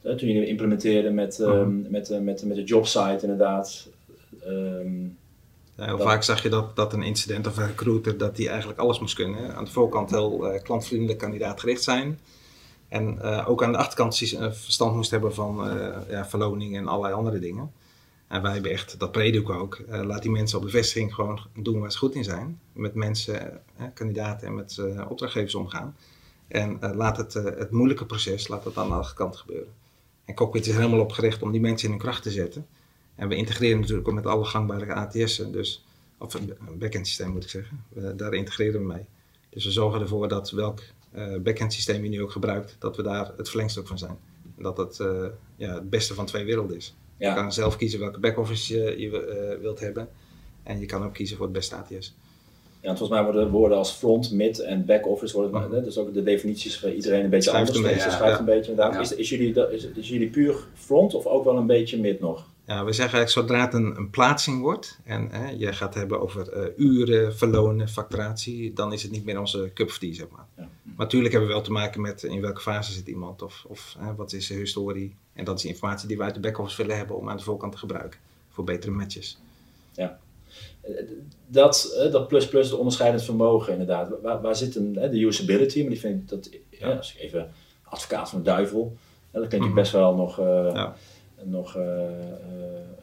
toen 0.02 0.30
je 0.30 0.46
implementeerde 0.46 1.10
met, 1.10 1.40
uh 1.40 1.48
-huh. 1.48 1.60
um, 1.60 1.86
met, 1.90 2.10
uh, 2.10 2.20
met, 2.20 2.46
met 2.46 2.56
de 2.56 2.64
jobsite 2.64 3.20
inderdaad. 3.22 3.90
Um, 4.48 5.18
ja, 5.76 5.86
heel 5.86 5.98
dat... 5.98 6.08
vaak 6.08 6.24
zag 6.24 6.44
je 6.44 6.50
dat, 6.50 6.76
dat 6.76 6.94
een 6.94 7.04
incident 7.04 7.48
of 7.48 7.58
een 7.58 7.68
recruiter 7.68 8.18
dat 8.18 8.36
die 8.36 8.50
eigenlijk 8.50 8.80
alles 8.80 9.00
moest 9.00 9.16
kunnen. 9.16 9.56
Aan 9.56 9.66
de 9.66 9.72
voorkant 9.72 10.10
heel 10.10 10.54
uh, 10.54 10.62
klantvriendelijk 10.62 11.20
kandidaatgericht 11.20 11.84
zijn. 11.84 12.20
En 12.92 13.18
uh, 13.22 13.50
ook 13.50 13.64
aan 13.64 13.72
de 13.72 13.78
achterkant 13.78 14.18
verstand 14.52 14.96
moest 14.96 15.12
hebben 15.12 15.34
van 15.34 15.78
uh, 15.78 15.98
ja, 16.10 16.26
verloning 16.26 16.76
en 16.76 16.88
allerlei 16.88 17.14
andere 17.14 17.40
dingen. 17.40 17.72
En 18.28 18.42
wij 18.42 18.54
hebben 18.54 18.72
echt, 18.72 19.00
dat 19.00 19.12
predik 19.12 19.50
ook, 19.50 19.82
laat 19.88 20.22
die 20.22 20.32
mensen 20.32 20.58
op 20.58 20.64
de 20.64 20.70
vestiging 20.70 21.14
gewoon 21.14 21.40
doen 21.54 21.80
waar 21.80 21.92
ze 21.92 21.98
goed 21.98 22.16
in 22.16 22.24
zijn. 22.24 22.60
Met 22.74 22.94
mensen, 22.94 23.62
kandidaten 23.94 24.48
en 24.48 24.56
met 24.56 24.82
opdrachtgevers 25.10 25.56
omgaan. 25.56 25.96
En 26.48 26.80
laat 26.96 27.18
het, 27.18 27.34
het 27.34 27.72
moeilijke 27.72 28.06
proces, 28.06 28.48
laat 28.48 28.64
dat 28.64 28.78
aan 28.78 28.88
de 28.90 28.96
achterkant 28.96 29.36
gebeuren. 29.36 29.74
En 30.26 30.36
Cockpit 30.36 30.68
is 30.68 30.76
helemaal 30.76 31.00
op 31.00 31.12
gericht 31.12 31.42
om 31.42 31.52
die 31.52 31.62
mensen 31.62 31.88
in 31.88 31.94
hun 31.94 32.04
kracht 32.04 32.24
te 32.24 32.32
zetten. 32.32 32.68
En 33.16 33.28
we 33.28 33.36
integreren 33.36 33.80
natuurlijk 33.80 34.08
ook 34.08 34.14
met 34.14 34.26
alle 34.26 34.46
gangbare 34.46 34.94
ATS'en, 34.94 35.52
dus, 35.52 35.86
of 36.18 36.34
een 36.34 36.54
backend 36.78 37.08
systeem 37.08 37.32
moet 37.32 37.44
ik 37.44 37.50
zeggen. 37.50 37.84
Daar 38.18 38.34
integreren 38.34 38.80
we 38.82 38.88
mee. 38.88 39.06
Dus 39.50 39.66
we 39.66 39.72
zorgen 39.72 40.02
ervoor 40.02 40.28
dat 40.28 40.52
welk 40.52 40.80
backend 41.42 41.74
systeem 41.74 42.04
je 42.04 42.10
nu 42.10 42.22
ook 42.22 42.32
gebruikt, 42.32 42.76
dat 42.80 42.96
we 42.96 43.04
daar 43.04 43.32
het 43.38 43.50
verlengstuk 43.50 43.88
van 43.88 43.98
zijn. 43.98 44.18
En 44.58 44.64
dat 44.64 44.78
het 44.78 45.00
uh, 45.02 45.26
ja, 45.56 45.74
het 45.74 45.90
beste 45.90 46.14
van 46.14 46.26
twee 46.26 46.46
werelden 46.46 46.76
is. 46.76 46.96
Ja. 47.18 47.30
Je 47.30 47.36
kan 47.36 47.54
zelf 47.54 47.76
kiezen 47.78 48.00
welke 48.00 48.20
backoffice 48.20 48.78
je, 48.78 49.00
je 49.00 49.08
uh, 49.08 49.62
wilt 49.62 49.80
hebben. 49.80 50.10
En 50.64 50.80
je 50.80 50.86
kan 50.86 51.04
ook 51.04 51.14
kiezen 51.14 51.38
voor 51.38 51.46
het 51.46 51.56
beste 51.56 51.76
ATS. 51.76 52.16
Ja, 52.82 52.88
volgens 52.88 53.10
mij 53.10 53.24
worden 53.24 53.50
woorden 53.50 53.78
als 53.78 53.92
front, 53.92 54.32
mid 54.32 54.60
en 54.60 54.86
back-office, 54.86 55.34
worden, 55.34 55.70
mm. 55.70 55.84
dus 55.84 55.98
ook 55.98 56.14
de 56.14 56.24
definities 56.24 56.80
voor 56.80 56.92
iedereen 56.92 57.24
een 57.24 57.30
beetje 57.30 57.50
schrijft 57.50 57.76
anders. 57.76 57.92
Een 57.92 58.04
beetje, 58.04 58.26
ja. 58.26 58.40
een 58.40 58.46
beetje. 58.46 58.76
Ja. 58.76 59.00
Is, 59.00 59.16
is, 59.16 59.30
jullie, 59.30 59.72
is, 59.72 59.86
is 59.86 60.10
jullie 60.10 60.30
puur 60.30 60.56
front 60.74 61.14
of 61.14 61.26
ook 61.26 61.44
wel 61.44 61.58
een 61.58 61.68
beetje 61.68 62.00
mid 62.00 62.20
nog? 62.20 62.46
Ja, 62.66 62.86
we 62.86 62.94
zeggen 62.94 63.18
eigenlijk 63.18 63.48
zodra 63.48 63.66
het 63.66 63.74
een, 63.74 63.98
een 63.98 64.10
plaatsing 64.10 64.62
wordt 64.62 65.00
en 65.04 65.28
hè, 65.32 65.50
je 65.50 65.74
gaat 65.74 65.94
hebben 65.94 66.22
over 66.22 66.58
uh, 66.58 66.88
uren, 66.88 67.36
verlonen, 67.36 67.90
facturatie, 67.90 68.74
dan 68.74 68.94
is 68.94 69.04
het 69.04 69.12
niet 69.12 69.26
meer 69.26 69.40
onze 69.40 69.72
cup 69.74 69.88
of 69.88 69.98
tea, 69.98 70.14
zeg 70.14 70.28
maar. 70.30 70.46
Ja. 70.58 70.70
Maar 71.02 71.10
natuurlijk 71.10 71.36
hebben 71.40 71.56
we 71.56 71.62
wel 71.62 71.68
te 71.68 71.80
maken 71.82 72.02
met 72.02 72.24
in 72.24 72.42
welke 72.42 72.62
fase 72.62 72.92
zit 72.92 73.08
iemand 73.08 73.42
of, 73.42 73.66
of 73.68 73.96
hè, 74.00 74.16
wat 74.16 74.34
is 74.34 74.48
zijn 74.48 74.60
historie. 74.60 75.16
En 75.34 75.46
dat 75.46 75.58
is 75.58 75.66
informatie 75.66 76.08
die 76.08 76.18
we 76.18 76.24
uit 76.24 76.34
de 76.34 76.40
back-office 76.40 76.78
willen 76.82 76.98
hebben 76.98 77.18
om 77.18 77.30
aan 77.30 77.38
de 77.38 77.44
voorkant 77.44 77.72
te 77.72 77.78
gebruiken 77.78 78.20
voor 78.50 78.64
betere 78.64 78.92
matches. 78.92 79.38
Dat, 81.48 81.94
eh, 81.98 82.12
dat 82.12 82.28
plus 82.28 82.48
plus, 82.48 82.70
de 82.70 82.76
onderscheidend 82.76 83.24
vermogen 83.24 83.72
inderdaad. 83.72 84.10
Waar, 84.22 84.42
waar 84.42 84.56
zit 84.56 84.76
een, 84.76 84.94
de 84.94 85.26
usability, 85.26 85.80
maar 85.82 85.90
die 85.90 86.00
vind 86.00 86.22
ik 86.22 86.30
dat, 86.30 86.50
ja, 86.70 86.96
als 86.96 87.14
ik 87.16 87.22
even 87.22 87.52
advocaat 87.84 88.30
van 88.30 88.40
de 88.40 88.46
duivel, 88.46 88.98
hè, 89.32 89.40
dat 89.40 89.50
klinkt 89.50 89.68
Mhm. 89.68 89.76
best 89.76 89.92
wel 89.92 90.16
nog, 90.16 90.40
eh, 90.40 90.70
Ja. 90.74 90.96
nog 91.44 91.76
eh, 91.76 92.06
eh, 92.06 92.12
ja, 92.98 93.01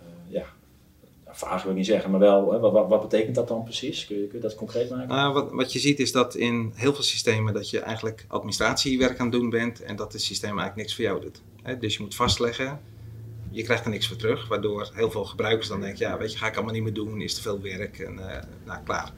vaag 1.39 1.63
wil 1.63 1.71
ik 1.71 1.77
niet 1.77 1.87
zeggen, 1.87 2.11
maar 2.11 2.21
wel, 2.21 2.53
hè, 2.53 2.59
wat, 2.59 2.89
wat, 2.89 3.01
betekent 3.01 3.35
dat 3.35 3.49
dan 3.49 3.63
precies? 3.65 4.07
Kun 4.07 4.21
je, 4.21 4.27
kun 4.27 4.41
dat 4.41 4.55
concreet 4.55 4.91
maken? 4.91 5.09
Nou, 5.09 5.33
wat, 5.33 5.51
wat 5.53 5.73
je 5.73 5.79
ziet 5.79 6.01
is 6.01 6.13
dat 6.13 6.35
in 6.35 6.73
heel 6.75 6.95
veel 6.95 7.05
systemen 7.05 7.55
dat 7.55 7.71
je 7.71 7.81
eigenlijk 7.81 8.25
administratiewerk 8.29 9.19
aan 9.19 9.27
het 9.27 9.35
doen 9.35 9.51
bent 9.51 9.83
en 9.83 9.97
dat 9.97 10.13
het 10.13 10.23
systeem 10.23 10.59
eigenlijk 10.59 10.77
niks 10.81 10.95
voor 10.95 11.05
jou 11.05 11.21
doet. 11.21 11.43
Hè, 11.63 11.79
dus 11.79 11.97
je 11.97 12.03
moet 12.03 12.15
vastleggen, 12.15 12.81
je 13.51 13.63
krijgt 13.63 13.85
er 13.85 13.91
niks 13.91 14.09
voor 14.09 14.17
terug, 14.17 14.49
waardoor 14.49 14.91
heel 14.95 15.11
veel 15.11 15.25
gebruikers 15.25 15.69
dan 15.69 15.81
denken, 15.81 16.07
ja 16.07 16.19
weet 16.19 16.33
je, 16.33 16.39
ga 16.39 16.47
ik 16.47 16.55
allemaal 16.55 16.75
niet 16.75 16.83
meer 16.83 16.95
doen, 16.95 17.21
is 17.21 17.35
te 17.35 17.43
veel 17.43 17.61
werk 17.61 17.99
en 17.99 18.31
eh, 18.31 18.43
nou 18.65 18.83
klaar. 18.85 19.13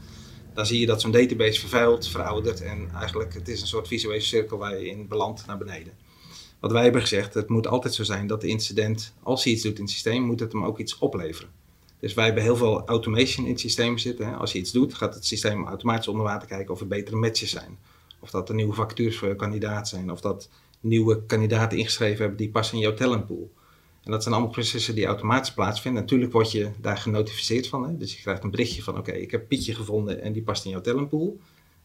Dan 0.54 0.66
zie 0.66 0.80
je 0.80 0.86
dat 0.86 1.00
zo'n 1.00 1.10
database 1.10 1.60
vervuilt, 1.60 2.08
veroudert 2.08 2.60
en 2.62 2.90
eigenlijk 2.94 3.34
het 3.34 3.48
is 3.48 3.60
een 3.60 3.66
soort 3.66 3.88
visuele 3.88 4.20
cirkel 4.20 4.58
waar 4.58 4.78
je 4.78 4.88
in 4.88 5.08
belandt 5.08 5.46
naar 5.46 5.58
beneden. 5.58 5.92
Wat 6.60 6.72
wij 6.72 6.82
hebben 6.82 7.00
gezegd, 7.00 7.34
het 7.34 7.48
moet 7.48 7.66
altijd 7.66 7.94
zo 7.94 8.02
zijn 8.02 8.26
dat 8.26 8.40
de 8.40 8.48
incident, 8.48 9.14
als 9.22 9.44
hij 9.44 9.52
iets 9.52 9.62
doet 9.62 9.76
in 9.76 9.82
het 9.82 9.92
systeem, 9.92 10.22
moet 10.22 10.40
het 10.40 10.52
hem 10.52 10.64
ook 10.64 10.78
iets 10.78 10.98
opleveren. 10.98 11.59
Dus 12.00 12.14
wij 12.14 12.24
hebben 12.24 12.42
heel 12.42 12.56
veel 12.56 12.86
automation 12.86 13.46
in 13.46 13.52
het 13.52 13.60
systeem 13.60 13.98
zitten. 13.98 14.26
Hè. 14.26 14.34
Als 14.34 14.52
je 14.52 14.58
iets 14.58 14.72
doet, 14.72 14.94
gaat 14.94 15.14
het 15.14 15.26
systeem 15.26 15.66
automatisch 15.66 16.08
onder 16.08 16.24
water 16.24 16.48
kijken 16.48 16.74
of 16.74 16.80
er 16.80 16.86
betere 16.86 17.16
matches 17.16 17.50
zijn. 17.50 17.78
Of 18.20 18.30
dat 18.30 18.48
er 18.48 18.54
nieuwe 18.54 18.74
vacatures 18.74 19.18
voor 19.18 19.28
je 19.28 19.36
kandidaat 19.36 19.88
zijn. 19.88 20.10
Of 20.10 20.20
dat 20.20 20.48
nieuwe 20.80 21.22
kandidaten 21.26 21.78
ingeschreven 21.78 22.18
hebben 22.18 22.36
die 22.36 22.50
passen 22.50 22.76
in 22.76 22.82
jouw 22.82 22.94
talentpool. 22.94 23.50
En 24.04 24.10
dat 24.10 24.22
zijn 24.22 24.34
allemaal 24.34 24.52
processen 24.52 24.94
die 24.94 25.06
automatisch 25.06 25.52
plaatsvinden. 25.52 26.02
Natuurlijk 26.02 26.32
word 26.32 26.52
je 26.52 26.70
daar 26.80 26.96
genotificeerd 26.96 27.68
van. 27.68 27.88
Hè. 27.88 27.96
Dus 27.96 28.16
je 28.16 28.22
krijgt 28.22 28.44
een 28.44 28.50
berichtje 28.50 28.82
van 28.82 28.98
oké, 28.98 29.12
ik 29.12 29.30
heb 29.30 29.48
Pietje 29.48 29.74
gevonden 29.74 30.22
en 30.22 30.32
die 30.32 30.42
past 30.42 30.64
in 30.64 30.70
jouw 30.70 30.80
talentpool. 30.80 31.40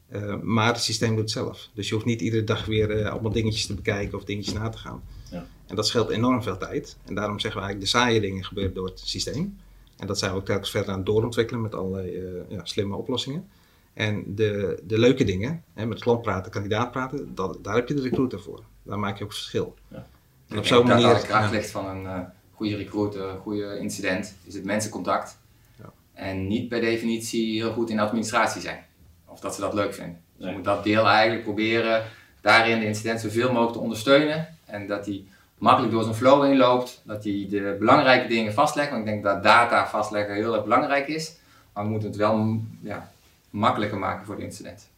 Eh, 0.08 0.36
maar 0.42 0.74
het 0.74 0.84
systeem 0.84 1.10
doet 1.10 1.20
het 1.20 1.32
zelf. 1.32 1.70
Dus 1.74 1.88
je 1.88 1.94
hoeft 1.94 2.06
niet 2.06 2.22
iedere 2.22 2.44
dag 2.44 2.66
weer 2.66 2.92
eh, 2.92 3.12
allemaal 3.12 3.32
dingetjes 3.32 3.66
te 3.66 3.74
bekijken 3.74 4.18
of 4.18 4.24
dingetjes 4.24 4.54
na 4.54 4.70
te 4.70 4.78
gaan. 4.78 5.04
Ja. 5.32 5.48
En 5.68 5.76
dat 5.76 5.88
scheelt 5.88 6.10
enorm 6.10 6.44
veel 6.44 6.58
tijd. 6.58 6.98
En 7.06 7.16
daarom 7.16 7.40
zeggen 7.40 7.62
we 7.62 7.66
eigenlijk 7.66 7.94
de 7.94 8.00
saaie 8.00 8.22
dingen 8.22 8.44
gebeuren 8.44 8.74
door 8.74 8.86
het 8.86 9.00
systeem. 9.00 9.58
En 9.98 10.08
dat 10.08 10.20
zijn 10.20 10.32
we 10.32 10.38
ook 10.38 10.46
telkens 10.46 10.70
verder 10.70 10.90
aan 10.90 10.98
het 10.98 11.06
doorontwikkelen 11.06 11.62
met 11.62 11.76
allerlei 11.76 12.18
eh, 12.18 12.24
ja, 12.48 12.60
slimme 12.66 12.96
oplossingen. 12.96 13.50
En 13.94 14.36
de, 14.36 14.80
de 14.84 15.00
leuke 15.00 15.24
dingen, 15.24 15.64
hè, 15.74 15.86
met 15.86 16.00
klant 16.00 16.22
praten, 16.22 16.52
kandidaat 16.52 16.92
praten, 16.92 17.36
dat, 17.36 17.58
daar 17.64 17.76
heb 17.76 17.88
je 17.88 17.94
de 17.94 18.02
recruiter 18.02 18.42
voor. 18.42 18.64
Daar 18.84 19.00
maak 19.00 19.18
je 19.18 19.24
ook 19.24 19.34
verschil. 19.34 19.76
Ja. 19.88 20.08
En 20.48 20.58
op 20.58 20.66
zo'n 20.66 20.88
manier. 20.88 21.08
dat 21.08 21.22
de 21.22 21.28
kracht 21.28 21.50
ja. 21.50 21.56
ligt 21.56 21.72
van 21.72 21.86
een 21.88 22.06
eh, 22.06 22.20
goede 22.52 22.76
recruiter, 22.76 23.30
een 23.30 23.38
goede 23.38 23.80
incident, 23.80 24.36
is 24.44 24.54
het 24.54 24.64
mensencontact. 24.64 25.38
Ja. 25.80 25.92
En 26.14 26.48
niet 26.48 26.70
per 26.70 26.82
definitie 26.82 27.62
heel 27.62 27.72
goed 27.72 27.90
in 27.90 28.00
administratie 28.00 28.62
zijn. 28.62 28.86
Of 29.26 29.40
dat 29.40 29.56
ze 29.56 29.62
dat 29.62 29.74
leuk 29.74 29.94
vinden. 29.94 30.22
Dus 30.36 30.44
Nee. 30.44 30.50
je 30.50 30.56
moet 30.56 30.66
dat 30.66 30.84
deel 30.84 31.08
eigenlijk 31.08 31.44
proberen 31.44 32.04
daarin 32.42 32.80
de 32.80 32.86
incident 32.86 33.22
zoveel 33.22 33.48
mogelijk 33.52 33.74
te 33.74 33.80
ondersteunen. 33.80 34.48
En 34.66 34.88
dat 34.88 35.06
hij 35.06 35.26
makkelijk 35.66 35.94
door 35.94 36.04
zijn 36.04 36.16
flow 36.16 36.44
heen 36.44 36.58
loopt. 36.58 37.02
Dat 37.04 37.24
hij 37.24 37.48
de 37.50 37.76
belangrijke 37.80 38.28
dingen 38.28 38.54
vastlegt. 38.54 38.90
Want 38.90 39.02
ik 39.02 39.08
denk 39.08 39.24
dat 39.24 39.44
data 39.44 39.88
vastleggen 39.88 40.36
heel 40.36 40.54
erg 40.54 40.64
belangrijk 40.64 41.08
is. 41.08 41.36
Maar 41.74 41.84
we 41.84 41.90
moeten 41.90 42.10
het 42.10 42.18
wel 42.18 42.60
ja, 42.82 43.12
makkelijker 43.50 43.98
maken 43.98 44.26
voor 44.26 44.36
de 44.36 44.44
incident. 44.44 44.90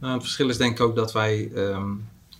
Nou, 0.00 0.12
het 0.12 0.22
verschil 0.22 0.48
is 0.48 0.56
denk 0.56 0.72
ik 0.72 0.80
ook 0.80 0.96
dat 0.96 1.12
wij, 1.12 1.50
ehm, 1.54 1.88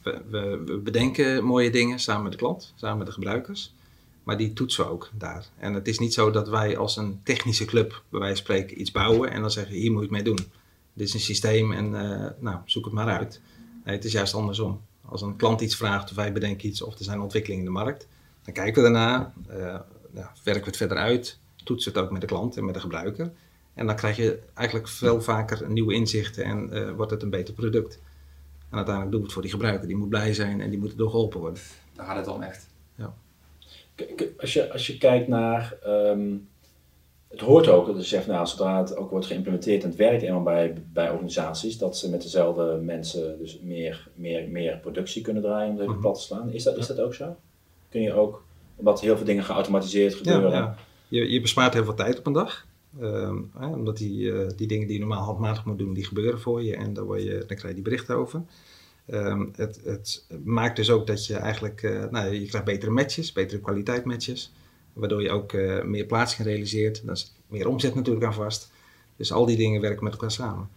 we, 0.03 0.21
we, 0.31 0.63
we 0.67 0.77
bedenken 0.77 1.45
mooie 1.45 1.71
dingen 1.71 1.99
samen 1.99 2.23
met 2.23 2.33
de 2.33 2.39
klant, 2.39 2.73
samen 2.77 2.99
met 2.99 3.07
de 3.07 3.13
gebruikers. 3.13 3.75
Maar 4.23 4.37
die 4.37 4.53
toetsen 4.53 4.85
we 4.85 4.91
ook 4.91 5.11
daar. 5.13 5.47
En 5.59 5.75
het 5.75 5.89
is 5.89 5.99
niet 5.99 6.15
zo 6.15 6.31
dat 6.31 6.49
wij 6.49 6.77
als 6.77 6.97
een 6.97 7.21
technische 7.25 7.65
club, 7.65 8.03
bij 8.09 8.21
wijze 8.21 8.35
van 8.35 8.45
spreken, 8.45 8.81
iets 8.81 8.91
bouwen 8.91 9.31
en 9.31 9.41
dan 9.41 9.51
zeggen, 9.51 9.75
hier 9.75 9.91
moet 9.91 10.01
je 10.01 10.07
het 10.07 10.25
mee 10.25 10.35
doen. 10.35 10.47
Dit 10.93 11.07
is 11.07 11.15
een 11.15 11.21
systeem 11.21 11.73
en 11.73 11.95
eh, 11.95 12.31
nou, 12.39 12.59
zoek 12.65 12.85
het 12.85 12.95
maar 12.95 13.19
uit. 13.19 13.41
Nee, 13.85 13.95
het 13.95 14.05
is 14.05 14.13
juist 14.13 14.35
andersom. 14.35 14.81
Als 15.11 15.23
een 15.23 15.37
klant 15.37 15.61
iets 15.61 15.77
vraagt 15.77 16.11
of 16.11 16.17
wij 16.17 16.33
bedenken 16.33 16.69
iets 16.69 16.83
of 16.83 16.99
er 16.99 17.05
zijn 17.05 17.21
ontwikkelingen 17.21 17.67
in 17.67 17.73
de 17.73 17.79
markt, 17.79 18.09
dan 18.45 18.55
kijken 18.55 18.83
we 18.83 18.91
daarna, 18.91 19.33
eh, 19.49 19.59
ja, 20.15 20.33
werken 20.45 20.63
we 20.63 20.69
het 20.69 20.77
verder 20.77 20.97
uit, 20.97 21.39
toetsen 21.65 21.93
het 21.93 22.03
ook 22.03 22.11
met 22.11 22.21
de 22.21 22.27
klant 22.27 22.57
en 22.57 22.65
met 22.65 22.75
de 22.75 22.81
gebruiker. 22.81 23.33
En 23.75 23.87
dan 23.87 23.97
krijg 23.97 24.17
je 24.17 24.39
eigenlijk 24.55 24.89
veel 24.89 25.23
vaker 25.23 25.71
nieuwe 25.71 25.95
inzichten 25.95 26.45
en 26.45 26.73
eh, 26.73 26.91
wordt 26.93 27.11
het 27.11 27.23
een 27.23 27.31
beter 27.31 27.55
product. 27.55 28.01
En 28.71 28.77
uiteindelijk 28.77 29.11
doen 29.11 29.21
we 29.21 29.25
het 29.27 29.33
voor 29.33 29.43
die 29.43 29.51
gebruiker. 29.51 29.87
Die 29.89 29.97
moet 29.97 30.09
blij 30.09 30.35
zijn 30.35 30.61
en 30.61 30.71
die 30.71 30.79
moet 30.79 30.91
erdoor 30.91 31.11
geholpen 31.11 31.41
worden. 31.41 31.63
Daar 31.95 32.07
gaat 32.07 32.17
het 32.17 32.27
om 32.29 32.43
echt. 32.43 32.69
K- 33.95 34.23
Als 34.41 34.53
je, 34.53 34.73
als 34.73 34.87
je 34.87 34.99
kijkt 34.99 35.29
naar, 35.29 35.77
ehm, 35.83 36.29
het 37.31 37.41
hoort 37.41 37.69
ook, 37.69 37.87
dat 37.87 37.97
je 37.97 38.03
zegt, 38.03 38.27
nou, 38.27 38.47
zodra 38.47 38.79
het 38.79 38.97
ook 38.97 39.11
wordt 39.11 39.27
geïmplementeerd 39.27 39.83
en 39.83 39.89
het 39.89 39.99
werkt 39.99 40.23
eenmaal 40.23 40.43
bij, 40.43 40.75
bij 40.93 41.11
organisaties, 41.11 41.79
dat 41.79 41.97
ze 41.99 42.11
met 42.11 42.23
dezelfde 42.23 42.79
mensen 42.83 43.39
dus 43.39 43.61
meer, 43.63 44.09
meer, 44.15 44.49
meer 44.49 44.79
productie 44.79 45.23
kunnen 45.23 45.43
draaien, 45.43 45.71
om 45.71 45.73
het 45.73 45.81
even 45.81 45.93
Mhm. 45.93 46.01
plat 46.03 46.15
te 46.15 46.23
slaan. 46.23 46.53
Is 46.53 46.63
dat, 46.63 46.77
is 46.77 46.87
dat 46.87 47.01
ook 47.01 47.15
zo? 47.15 47.37
Kun 47.89 48.03
je 48.03 48.13
ook, 48.13 48.45
omdat 48.77 49.01
heel 49.01 49.17
veel 49.17 49.27
dingen 49.27 49.45
geautomatiseerd 49.45 50.15
gebeuren, 50.15 50.51
Ja, 50.51 50.57
ja. 50.57 50.77
Je, 51.09 51.31
je 51.31 51.41
bespaart 51.41 51.75
heel 51.75 51.85
veel 51.85 51.95
tijd 51.95 52.19
op 52.19 52.27
een 52.27 52.33
dag. 52.33 52.67
Ehm, 53.01 53.37
hè, 53.59 53.67
omdat 53.67 53.97
die, 53.97 54.33
eh, 54.33 54.49
die 54.57 54.67
dingen 54.67 54.87
die 54.87 54.95
je 54.95 55.01
normaal 55.01 55.25
handmatig 55.25 55.65
moet 55.65 55.79
doen, 55.79 55.93
die 55.95 56.05
gebeuren 56.05 56.41
voor 56.41 56.63
je. 56.63 56.77
En 56.77 56.93
daar, 56.93 57.05
word 57.05 57.23
je, 57.23 57.31
dan 57.39 57.47
krijg 57.57 57.63
je 57.63 57.75
die 57.75 57.83
berichten 57.83 58.17
over. 58.17 58.43
Ehm, 59.07 59.47
het, 59.57 59.81
het 59.85 60.27
maakt 60.45 60.77
dus 60.77 60.91
ook 60.91 61.07
dat 61.07 61.27
je 61.27 61.35
eigenlijk, 61.37 61.83
eh, 61.83 62.05
nou, 62.11 62.35
je 62.35 62.47
krijgt 62.47 62.67
betere 62.67 62.91
matches, 62.91 63.33
betere 63.33 63.61
kwaliteit 63.61 64.05
matches. 64.05 64.53
Waardoor 64.93 65.23
je 65.23 65.31
ook 65.31 65.53
eh, 65.53 65.83
meer 65.83 66.05
plaatsing 66.05 66.47
realiseert. 66.47 67.05
Daar 67.05 67.15
is 67.15 67.35
meer 67.47 67.69
omzet 67.69 67.95
natuurlijk 67.95 68.27
aan 68.27 68.35
vast. 68.35 68.71
Dus 69.17 69.33
al 69.33 69.47
die 69.47 69.57
dingen 69.57 69.81
werken 69.81 70.05
met 70.05 70.13
elkaar 70.13 70.31
samen. 70.31 70.69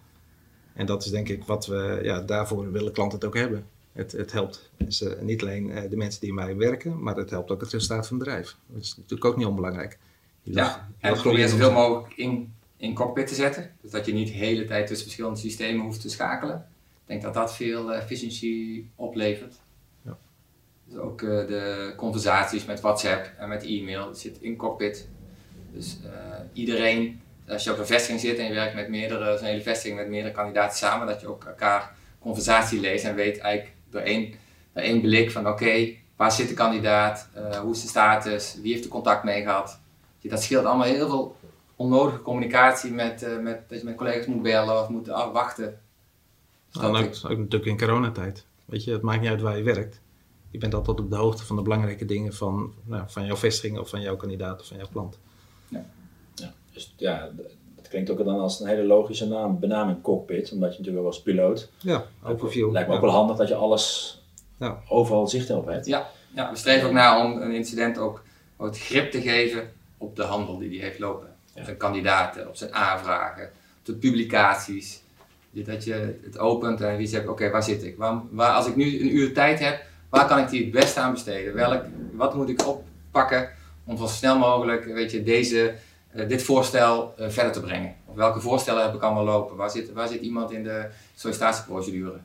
En 0.73 0.85
dat 0.85 1.05
is 1.05 1.11
denk 1.11 1.29
ik 1.29 1.43
wat 1.43 1.65
we, 1.65 1.99
ja, 2.03 2.21
daarvoor 2.21 2.71
willen 2.71 2.91
klanten 2.91 3.17
het 3.17 3.27
ook 3.27 3.35
hebben. 3.35 3.65
Het, 3.91 4.11
het 4.11 4.31
helpt 4.31 4.71
dus, 4.77 5.01
eh, 5.01 5.21
niet 5.21 5.41
alleen 5.41 5.71
eh, 5.71 5.89
de 5.89 5.95
mensen 5.95 6.19
die 6.19 6.29
in 6.29 6.35
mij 6.35 6.55
werken, 6.55 7.03
maar 7.03 7.15
het 7.15 7.29
helpt 7.29 7.51
ook 7.51 7.61
het 7.61 7.71
resultaat 7.71 8.07
van 8.07 8.17
het 8.17 8.25
bedrijf. 8.25 8.57
Dat 8.67 8.81
is 8.81 8.95
natuurlijk 8.95 9.25
ook 9.25 9.37
niet 9.37 9.45
onbelangrijk. 9.45 9.97
Je 10.43 10.53
Ja, 10.53 10.89
en 10.99 11.13
probeer 11.13 11.47
zoveel 11.47 11.71
mogelijk 11.71 12.13
in, 12.15 12.53
in 12.77 12.93
cockpit 12.93 13.27
te 13.27 13.35
zetten. 13.35 13.71
Dus 13.81 13.91
dat 13.91 14.05
je 14.05 14.13
niet 14.13 14.27
de 14.27 14.33
hele 14.33 14.65
tijd 14.65 14.87
tussen 14.87 15.05
verschillende 15.05 15.39
systemen 15.39 15.85
hoeft 15.85 16.01
te 16.01 16.09
schakelen. 16.09 16.55
Ik 16.55 17.09
denk 17.09 17.21
dat 17.21 17.33
dat 17.33 17.55
veel 17.55 17.93
efficiëntie 17.93 18.89
oplevert. 18.95 19.55
Dus 20.85 20.97
ook 20.97 21.21
eh, 21.21 21.27
de 21.29 21.93
conversaties 21.97 22.65
met 22.65 22.81
WhatsApp 22.81 23.31
en 23.37 23.49
met 23.49 23.63
e-mail 23.63 24.05
dat 24.05 24.19
zit 24.19 24.37
in 24.41 24.55
cockpit. 24.55 25.07
Dus 25.71 25.97
eh, 26.05 26.11
iedereen, 26.53 27.21
als 27.47 27.63
je 27.63 27.71
op 27.71 27.77
een 27.77 27.85
vestiging 27.85 28.19
zit 28.19 28.37
en 28.37 28.45
je 28.47 28.53
werkt 28.53 28.75
met 28.75 28.89
meerdere, 28.89 29.37
zo'n 29.37 29.47
hele 29.47 29.61
vestiging 29.61 29.99
met 29.99 30.09
meerdere 30.09 30.33
kandidaten 30.33 30.77
samen, 30.77 31.07
dat 31.07 31.21
je 31.21 31.27
ook 31.27 31.43
elkaar 31.43 31.95
conversatie 32.19 32.79
leest 32.79 33.05
en 33.05 33.15
weet 33.15 33.37
eigenlijk 33.37 33.75
door 33.89 34.01
één, 34.01 34.33
door 34.73 34.83
één 34.83 35.01
blik 35.01 35.31
van 35.31 35.47
oké, 35.47 35.87
waar 36.15 36.31
zit 36.31 36.47
de 36.47 36.53
kandidaat, 36.53 37.29
Eh, 37.33 37.59
hoe 37.59 37.71
is 37.73 37.81
de 37.81 37.87
status, 37.87 38.57
wie 38.61 38.71
heeft 38.73 38.83
er 38.85 38.89
contact 38.89 39.23
mee 39.23 39.41
gehad. 39.41 39.79
Dat 40.21 40.43
scheelt 40.43 40.65
allemaal 40.65 40.87
heel 40.87 41.07
veel 41.09 41.35
onnodige 41.75 42.21
communicatie 42.21 42.91
met, 42.91 43.27
met 43.41 43.69
dat 43.69 43.79
je 43.79 43.85
met 43.85 43.95
collega's 43.95 44.25
moet 44.25 44.41
bellen 44.41 44.81
of 44.81 44.89
moet 44.89 45.09
afwachten. 45.09 45.79
Dus 46.71 46.81
Nou, 46.81 46.93
dat 46.93 47.01
ik- 47.01 47.07
ook, 47.25 47.31
ook 47.31 47.37
natuurlijk 47.37 47.71
in 47.71 47.77
coronatijd. 47.77 48.45
Weet 48.65 48.83
je, 48.83 48.91
het 48.91 49.01
maakt 49.01 49.21
niet 49.21 49.29
uit 49.29 49.41
waar 49.41 49.57
je 49.57 49.63
werkt. 49.63 50.01
Je 50.53 50.59
bent 50.59 50.73
altijd 50.73 50.99
op 50.99 51.09
de 51.09 51.15
hoogte 51.15 51.45
van 51.45 51.55
de 51.55 51.61
belangrijke 51.61 52.05
dingen 52.05 52.33
van, 52.33 52.73
nou, 52.83 53.03
van 53.07 53.25
jouw 53.25 53.35
vestiging 53.35 53.79
of 53.79 53.89
van 53.89 54.01
jouw 54.01 54.15
kandidaat 54.15 54.59
of 54.61 54.67
van 54.67 54.77
jouw 54.77 54.87
klant. 54.91 55.19
Dus 56.73 56.93
ja, 56.97 57.29
d- 57.37 57.41
dat 57.75 57.87
klinkt 57.87 58.09
ook 58.09 58.25
dan 58.25 58.39
als 58.39 58.59
een 58.59 58.67
hele 58.67 58.83
logische 58.83 59.27
naam, 59.27 59.59
benaming 59.59 60.01
cockpit, 60.01 60.51
omdat 60.51 60.71
je 60.71 60.77
natuurlijk 60.77 61.05
ook 61.05 61.11
als 61.13 61.21
piloot, 61.21 61.69
Ja, 61.79 62.05
overview. 62.23 62.71
lijkt 62.71 62.87
me 62.89 62.95
ook 62.95 63.01
Ja. 63.01 63.07
wel 63.07 63.15
handig 63.15 63.37
dat 63.37 63.47
je 63.47 63.55
alles 63.55 64.17
Ja. 64.57 64.79
overal 64.89 65.27
zicht 65.27 65.49
op 65.49 65.65
hebt. 65.65 65.85
Ja, 65.85 66.09
ja, 66.35 66.49
we 66.51 66.57
streven 66.57 66.87
ook 66.87 66.93
naar 66.93 67.25
om 67.25 67.41
een 67.41 67.51
incident 67.51 67.97
ook 67.97 68.23
wat 68.55 68.79
grip 68.79 69.11
te 69.11 69.21
geven 69.21 69.71
op 69.97 70.15
de 70.15 70.23
handel 70.23 70.57
die 70.57 70.69
hij 70.69 70.87
heeft 70.87 70.99
lopen. 70.99 71.27
Ja. 71.53 71.59
Op 71.59 71.65
zijn 71.65 71.77
kandidaten, 71.77 72.47
op 72.47 72.55
zijn 72.55 72.73
aanvragen, 72.73 73.43
op 73.79 73.85
de 73.85 73.93
publicaties. 73.93 75.01
Dat 75.51 75.83
je 75.83 76.19
het 76.23 76.37
opent 76.37 76.81
en 76.81 76.97
wie 76.97 77.07
zegt, 77.07 77.27
oké, 77.27 77.49
waar 77.49 77.63
zit 77.63 77.83
ik? 77.83 77.97
Waar, 77.97 78.21
waar, 78.31 78.51
als 78.53 78.67
ik 78.67 78.75
nu 78.75 78.99
een 79.01 79.15
uur 79.15 79.33
tijd 79.33 79.59
heb, 79.59 79.81
waar 80.13 80.27
kan 80.27 80.39
ik 80.39 80.49
die 80.49 80.61
het 80.61 80.71
beste 80.71 80.99
aan 80.99 81.11
besteden? 81.11 81.53
Welk, 81.53 81.83
wat 82.11 82.35
moet 82.35 82.49
ik 82.49 82.67
oppakken 82.67 83.49
om 83.85 83.97
zo 83.97 84.05
snel 84.05 84.37
mogelijk 84.37 84.85
weet 84.85 85.11
je, 85.11 85.23
deze, 85.23 85.73
eh, 86.11 86.27
dit 86.27 86.43
voorstel 86.43 87.13
eh, 87.17 87.29
verder 87.29 87.51
te 87.51 87.59
brengen? 87.59 87.95
Of 88.05 88.15
welke 88.15 88.39
voorstellen 88.39 88.83
heb 88.83 88.93
ik 88.93 89.01
allemaal 89.01 89.23
lopen? 89.23 89.55
Waar 89.55 89.69
zit, 89.69 89.91
waar 89.93 90.07
zit 90.07 90.21
iemand 90.21 90.51
in 90.51 90.63
de 90.63 90.85
sollicitatieprocedure? 91.15 92.17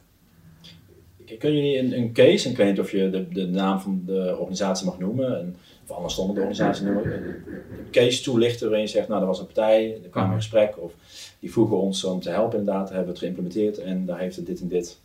Kunnen 1.38 1.62
jullie 1.62 1.78
een, 1.78 1.98
een 1.98 2.12
case, 2.12 2.44
en 2.44 2.50
ik 2.50 2.56
weet 2.56 2.68
niet 2.68 2.80
of 2.80 2.90
je 2.90 3.10
de, 3.10 3.28
de 3.28 3.46
naam 3.46 3.80
van 3.80 4.02
de 4.06 4.36
organisatie 4.38 4.86
mag 4.86 4.98
noemen, 4.98 5.38
en, 5.38 5.56
of 5.86 5.96
andersom 5.96 6.34
de 6.34 6.40
organisatie 6.40 6.84
noemen, 6.84 7.12
een, 7.12 7.90
case 7.90 8.22
toelichten 8.22 8.66
waarin 8.66 8.86
je 8.86 8.92
zegt, 8.92 9.08
nou 9.08 9.20
er 9.20 9.26
was 9.26 9.38
een 9.38 9.46
partij, 9.46 10.00
er 10.02 10.10
kwam 10.10 10.30
een 10.30 10.36
gesprek, 10.36 10.78
of 10.78 10.92
die 11.38 11.52
vroegen 11.52 11.80
ons 11.80 12.04
om 12.04 12.20
te 12.20 12.30
helpen 12.30 12.58
inderdaad, 12.58 12.88
hebben 12.88 13.06
we 13.06 13.10
het 13.10 13.20
geïmplementeerd 13.20 13.78
en 13.78 14.06
daar 14.06 14.18
heeft 14.18 14.36
het 14.36 14.46
dit 14.46 14.60
en 14.60 14.68
dit 14.68 14.98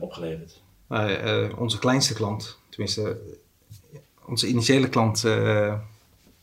opgeleverd? 0.00 0.60
Uh, 0.90 1.44
onze 1.56 1.78
kleinste 1.78 2.14
klant, 2.14 2.58
tenminste 2.68 3.20
onze 4.24 4.46
initiële 4.46 4.88
klant, 4.88 5.20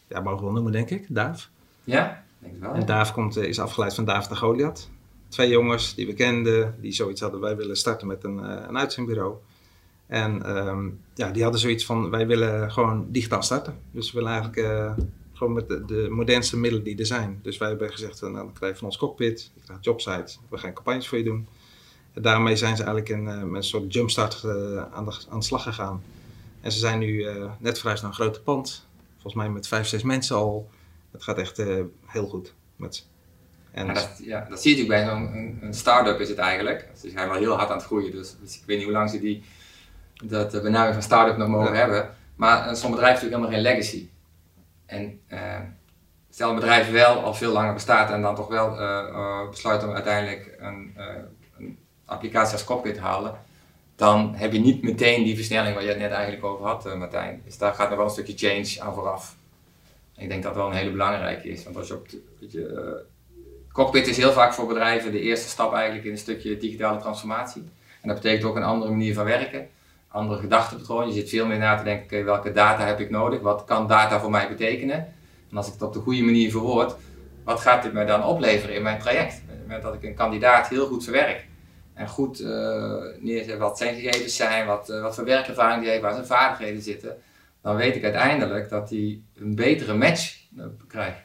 ja, 0.07 0.19
mogen 0.23 0.37
we 0.37 0.43
wel 0.43 0.51
noemen 0.51 0.71
denk 0.71 0.89
ik, 0.89 1.05
Daaf. 1.09 1.49
Ja, 1.83 2.23
denk 2.39 2.53
ik 2.53 2.61
wel. 2.61 2.73
En 2.73 2.85
Daaf 2.85 3.13
komt, 3.13 3.35
is 3.35 3.59
afgeleid 3.59 3.93
van 3.93 4.05
Daaf 4.05 4.27
de 4.27 4.35
Goliath. 4.35 4.89
Twee 5.27 5.49
jongens 5.49 5.95
die 5.95 6.05
we 6.05 6.13
kenden, 6.13 6.75
die 6.81 6.91
zoiets 6.91 7.21
hadden, 7.21 7.39
wij 7.39 7.55
willen 7.55 7.77
starten 7.77 8.07
met 8.07 8.23
een, 8.23 8.37
een 8.37 8.77
uitzendbureau. 8.77 9.35
En 10.07 10.57
um, 10.57 10.99
ja, 11.13 11.31
die 11.31 11.43
hadden 11.43 11.61
zoiets 11.61 11.85
van, 11.85 12.09
wij 12.09 12.27
willen 12.27 12.71
gewoon 12.71 13.05
digitaal 13.09 13.43
starten. 13.43 13.79
Dus 13.91 14.11
we 14.11 14.17
willen 14.17 14.33
eigenlijk 14.33 14.67
uh, 14.67 15.05
gewoon 15.33 15.53
met 15.53 15.67
de, 15.67 15.85
de, 15.85 16.07
modernste 16.09 16.57
middelen 16.57 16.85
die 16.85 16.97
er 16.97 17.05
zijn. 17.05 17.39
Dus 17.41 17.57
wij 17.57 17.69
hebben 17.69 17.91
gezegd, 17.91 18.21
nou, 18.21 18.33
dan 18.33 18.53
krijg 18.53 18.71
je 18.71 18.77
van 18.77 18.87
ons 18.87 18.97
cockpit, 18.97 19.51
je 19.55 19.61
krijgt 19.61 19.83
jobsite, 19.83 20.37
we 20.49 20.57
gaan 20.57 20.73
campagnes 20.73 21.07
voor 21.07 21.17
je 21.17 21.23
doen. 21.23 21.47
Daarmee 22.15 22.55
zijn 22.55 22.75
ze 22.75 22.83
eigenlijk 22.83 23.19
in, 23.19 23.27
uh, 23.27 23.41
met 23.41 23.55
een 23.55 23.63
soort 23.63 23.93
jumpstart 23.93 24.41
uh, 24.45 24.51
aan, 24.93 25.05
de, 25.05 25.17
aan 25.29 25.39
de 25.39 25.45
slag 25.45 25.63
gegaan. 25.63 26.03
En 26.61 26.71
ze 26.71 26.79
zijn 26.79 26.99
nu 26.99 27.27
net 27.57 27.79
verhuisd 27.79 28.01
naar 28.01 28.11
een 28.11 28.17
grote 28.17 28.41
pand. 28.41 28.85
Volgens 29.13 29.33
mij 29.33 29.49
met 29.49 29.67
vijf, 29.67 29.87
zes 29.87 30.03
mensen 30.03 30.35
al. 30.35 30.69
Het 31.11 31.23
gaat 31.23 31.37
echt 31.37 31.57
heel 32.05 32.27
goed 32.27 32.53
met 32.75 32.95
ze. 32.95 33.03
En 33.71 33.93
dat, 33.93 34.19
ja, 34.23 34.45
dat 34.49 34.61
zie 34.61 34.75
je 34.75 34.81
natuurlijk 34.81 35.05
bij 35.05 35.15
zo'n 35.15 35.37
een, 35.37 35.57
een 35.61 35.73
start-up 35.73 36.19
is 36.19 36.29
het 36.29 36.37
eigenlijk. 36.37 36.89
Ze 36.97 37.09
zijn 37.09 37.29
wel 37.29 37.37
heel 37.37 37.55
hard 37.55 37.69
aan 37.69 37.77
het 37.77 37.85
groeien, 37.85 38.11
dus, 38.11 38.35
dus 38.41 38.55
ik 38.55 38.63
weet 38.65 38.77
niet 38.77 38.85
hoe 38.85 38.95
lang 38.95 39.09
ze 39.09 39.19
die 39.19 39.43
dat 40.23 40.51
de 40.51 40.61
benaming 40.61 40.93
van 40.93 41.03
start-up 41.03 41.37
nog 41.37 41.47
mogen 41.47 41.75
hebben. 41.75 42.15
Maar 42.35 42.75
zo'n 42.75 42.91
bedrijf 42.91 43.19
heeft 43.19 43.31
natuurlijk 43.31 43.51
helemaal 43.51 43.51
geen 43.51 43.61
legacy. 43.61 44.09
En 44.85 45.19
uh, 45.29 45.59
stel 46.29 46.49
een 46.49 46.55
bedrijf 46.55 46.91
wel 46.91 47.23
al 47.23 47.33
veel 47.33 47.51
langer 47.51 47.73
bestaat 47.73 48.11
en 48.11 48.21
dan 48.21 48.35
toch 48.35 48.47
wel 48.47 48.79
uh, 48.79 49.49
besluit 49.49 49.83
om 49.83 49.93
uiteindelijk 49.93 50.55
een, 50.59 50.93
een, 50.95 51.25
applicatie 52.05 52.53
als 52.53 52.63
cockpit 52.63 52.97
halen, 52.97 53.39
dan 53.95 54.35
heb 54.35 54.53
je 54.53 54.59
niet 54.59 54.81
meteen 54.81 55.23
die 55.23 55.35
versnelling 55.35 55.73
waar 55.73 55.83
je 55.83 55.89
het 55.89 55.99
net 55.99 56.11
eigenlijk 56.11 56.43
over 56.43 56.65
had, 56.65 56.95
Martijn. 56.95 57.41
Dus 57.45 57.57
daar 57.57 57.73
gaat 57.73 57.87
nog 57.87 57.97
wel 57.97 58.05
een 58.05 58.11
stukje 58.11 58.37
change 58.37 58.87
aan 58.87 58.93
vooraf. 58.93 59.35
ik 60.15 60.29
denk 60.29 60.43
dat 60.43 60.53
dat 60.53 60.61
wel 60.61 60.71
een 60.71 60.77
hele 60.77 60.91
belangrijke 60.91 61.49
is. 61.49 61.63
Want 61.63 61.75
als 61.75 61.87
je 61.87 61.93
op 61.93 62.07
je, 62.39 63.05
cockpit 63.71 64.07
is 64.07 64.17
heel 64.17 64.31
vaak 64.31 64.53
voor 64.53 64.67
bedrijven 64.67 65.11
de 65.11 65.21
eerste 65.21 65.47
stap 65.47 65.73
eigenlijk 65.73 66.05
in 66.05 66.11
een 66.11 66.17
stukje 66.17 66.57
digitale 66.57 66.99
transformatie. 66.99 67.61
En 68.01 68.07
dat 68.07 68.21
betekent 68.21 68.43
ook 68.43 68.55
een 68.55 68.63
andere 68.63 68.91
manier 68.91 69.13
van 69.13 69.25
werken 69.25 69.67
andere 70.15 70.39
gedachtepatroon. 70.39 71.07
Je 71.07 71.13
zit 71.13 71.29
veel 71.29 71.45
meer 71.45 71.57
na 71.57 71.77
te 71.77 71.83
denken, 71.83 72.25
welke 72.25 72.51
data 72.51 72.85
heb 72.85 72.99
ik 72.99 73.09
nodig? 73.09 73.41
Wat 73.41 73.63
kan 73.63 73.87
data 73.87 74.19
voor 74.19 74.29
mij 74.29 74.47
betekenen? 74.47 75.13
En 75.49 75.57
als 75.57 75.67
ik 75.67 75.73
het 75.73 75.81
op 75.81 75.93
de 75.93 75.99
goede 75.99 76.21
manier 76.21 76.51
verwoord, 76.51 76.95
wat 77.43 77.59
gaat 77.59 77.83
dit 77.83 77.93
mij 77.93 78.05
dan 78.05 78.23
opleveren 78.23 78.75
in 78.75 78.83
mijn 78.83 78.99
traject? 78.99 79.41
Met 79.67 79.81
dat 79.81 79.93
ik 79.93 80.03
een 80.03 80.15
kandidaat 80.15 80.67
heel 80.67 80.87
goed 80.87 81.03
verwerk. 81.03 81.47
En 81.95 82.07
goed 82.07 82.41
uh, 82.41 83.03
neerzet 83.19 83.57
wat 83.57 83.77
zijn 83.77 83.95
gegevens 83.95 84.35
zijn, 84.35 84.65
wat, 84.67 84.89
uh, 84.89 85.01
wat 85.01 85.15
voor 85.15 85.25
werkervaring 85.25 85.81
die 85.81 85.89
heeft, 85.89 86.01
waar 86.01 86.13
zijn 86.13 86.25
vaardigheden 86.25 86.81
zitten. 86.81 87.17
Dan 87.61 87.75
weet 87.75 87.95
ik 87.95 88.03
uiteindelijk 88.03 88.69
dat 88.69 88.89
hij 88.89 89.21
een 89.35 89.55
betere 89.55 89.93
match 89.93 90.37
uh, 90.57 90.65
krijgt. 90.87 91.19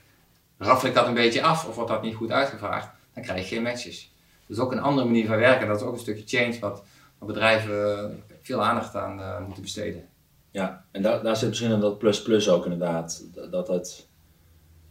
Raffel 0.58 0.88
ik 0.88 0.94
dat 0.94 1.06
een 1.06 1.14
beetje 1.14 1.42
af 1.42 1.66
of 1.66 1.74
wordt 1.74 1.90
dat 1.90 2.02
niet 2.02 2.14
goed 2.14 2.30
uitgevraagd, 2.30 2.88
dan 3.14 3.22
krijg 3.22 3.40
je 3.40 3.54
geen 3.54 3.62
matches. 3.62 4.14
Dus 4.46 4.58
ook 4.58 4.72
een 4.72 4.80
andere 4.80 5.06
manier 5.06 5.26
van 5.26 5.36
werken, 5.36 5.66
dat 5.66 5.80
is 5.80 5.86
ook 5.86 5.92
een 5.92 5.98
stukje 5.98 6.38
change 6.38 6.58
wat, 6.58 6.82
bedrijven 7.18 8.22
veel 8.42 8.64
aandacht 8.64 8.94
aan 8.94 9.42
moeten 9.44 9.62
besteden. 9.62 10.08
Ja, 10.50 10.84
en 10.90 11.02
daar, 11.02 11.22
daar 11.22 11.36
zit 11.36 11.48
misschien 11.48 11.80
dat 11.80 11.98
plus-plus 11.98 12.48
ook 12.48 12.64
inderdaad. 12.64 13.24
Dat 13.50 13.68
het, 13.68 14.08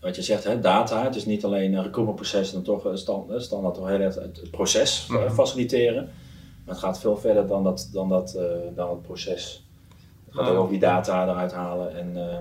wat 0.01 0.15
je 0.15 0.21
zegt, 0.21 0.43
hè, 0.43 0.59
data, 0.59 1.03
het 1.03 1.15
is 1.15 1.25
niet 1.25 1.45
alleen 1.45 1.73
een 1.73 1.83
recruitmentproces 1.83 2.53
en 2.53 2.63
toch 2.63 2.89
stand, 2.93 3.41
standaard 3.41 3.75
toch 3.75 3.87
heel 3.87 3.99
het, 3.99 4.51
proces 4.51 5.07
mm 5.07 5.29
faciliteren. 5.29 6.09
Maar 6.65 6.75
het 6.75 6.83
gaat 6.83 6.99
veel 6.99 7.17
verder 7.17 7.47
dan 7.47 7.63
dat, 7.63 7.89
dan 7.93 8.09
dat, 8.09 8.35
uh, 8.37 8.43
dan 8.75 8.89
het 8.89 9.01
proces. 9.01 9.67
Het 10.25 10.35
gaat 10.35 10.49
ook 10.49 10.57
over 10.57 10.71
die 10.71 10.79
data 10.79 11.23
eruit 11.23 11.53
halen. 11.53 11.97
En, 11.97 12.11
uh, 12.15 12.37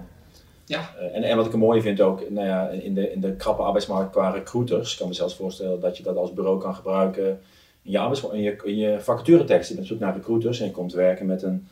ja. 0.64 0.94
en, 1.12 1.22
en 1.22 1.36
wat 1.36 1.46
ik 1.46 1.52
er 1.52 1.58
mooi 1.58 1.80
vind 1.80 2.00
ook, 2.00 2.30
nou 2.30 2.46
ja, 2.46 2.68
in 2.68 2.94
de, 2.94 3.12
in 3.12 3.20
de 3.20 3.36
krappe 3.36 3.62
arbeidsmarkt 3.62 4.10
qua 4.10 4.30
recruiters, 4.30 4.92
ik 4.92 4.98
kan 4.98 5.08
me 5.08 5.14
zelfs 5.14 5.34
voorstellen 5.36 5.80
dat 5.80 5.96
je 5.96 6.02
dat 6.02 6.16
als 6.16 6.32
bureau 6.32 6.60
kan 6.60 6.74
gebruiken 6.74 7.40
in 7.82 7.90
je, 7.90 7.98
arbeids, 7.98 8.30
in 8.32 8.40
je, 8.40 8.56
in 8.64 8.76
je 8.76 9.00
vacaturetekst, 9.00 9.68
je 9.68 9.74
bent 9.74 9.86
op 9.86 9.92
zoek 9.92 10.02
naar 10.02 10.14
recruiters 10.14 10.60
en 10.60 10.66
je 10.66 10.72
komt 10.72 10.92
werken 10.92 11.26
met 11.26 11.42
een, 11.42 11.68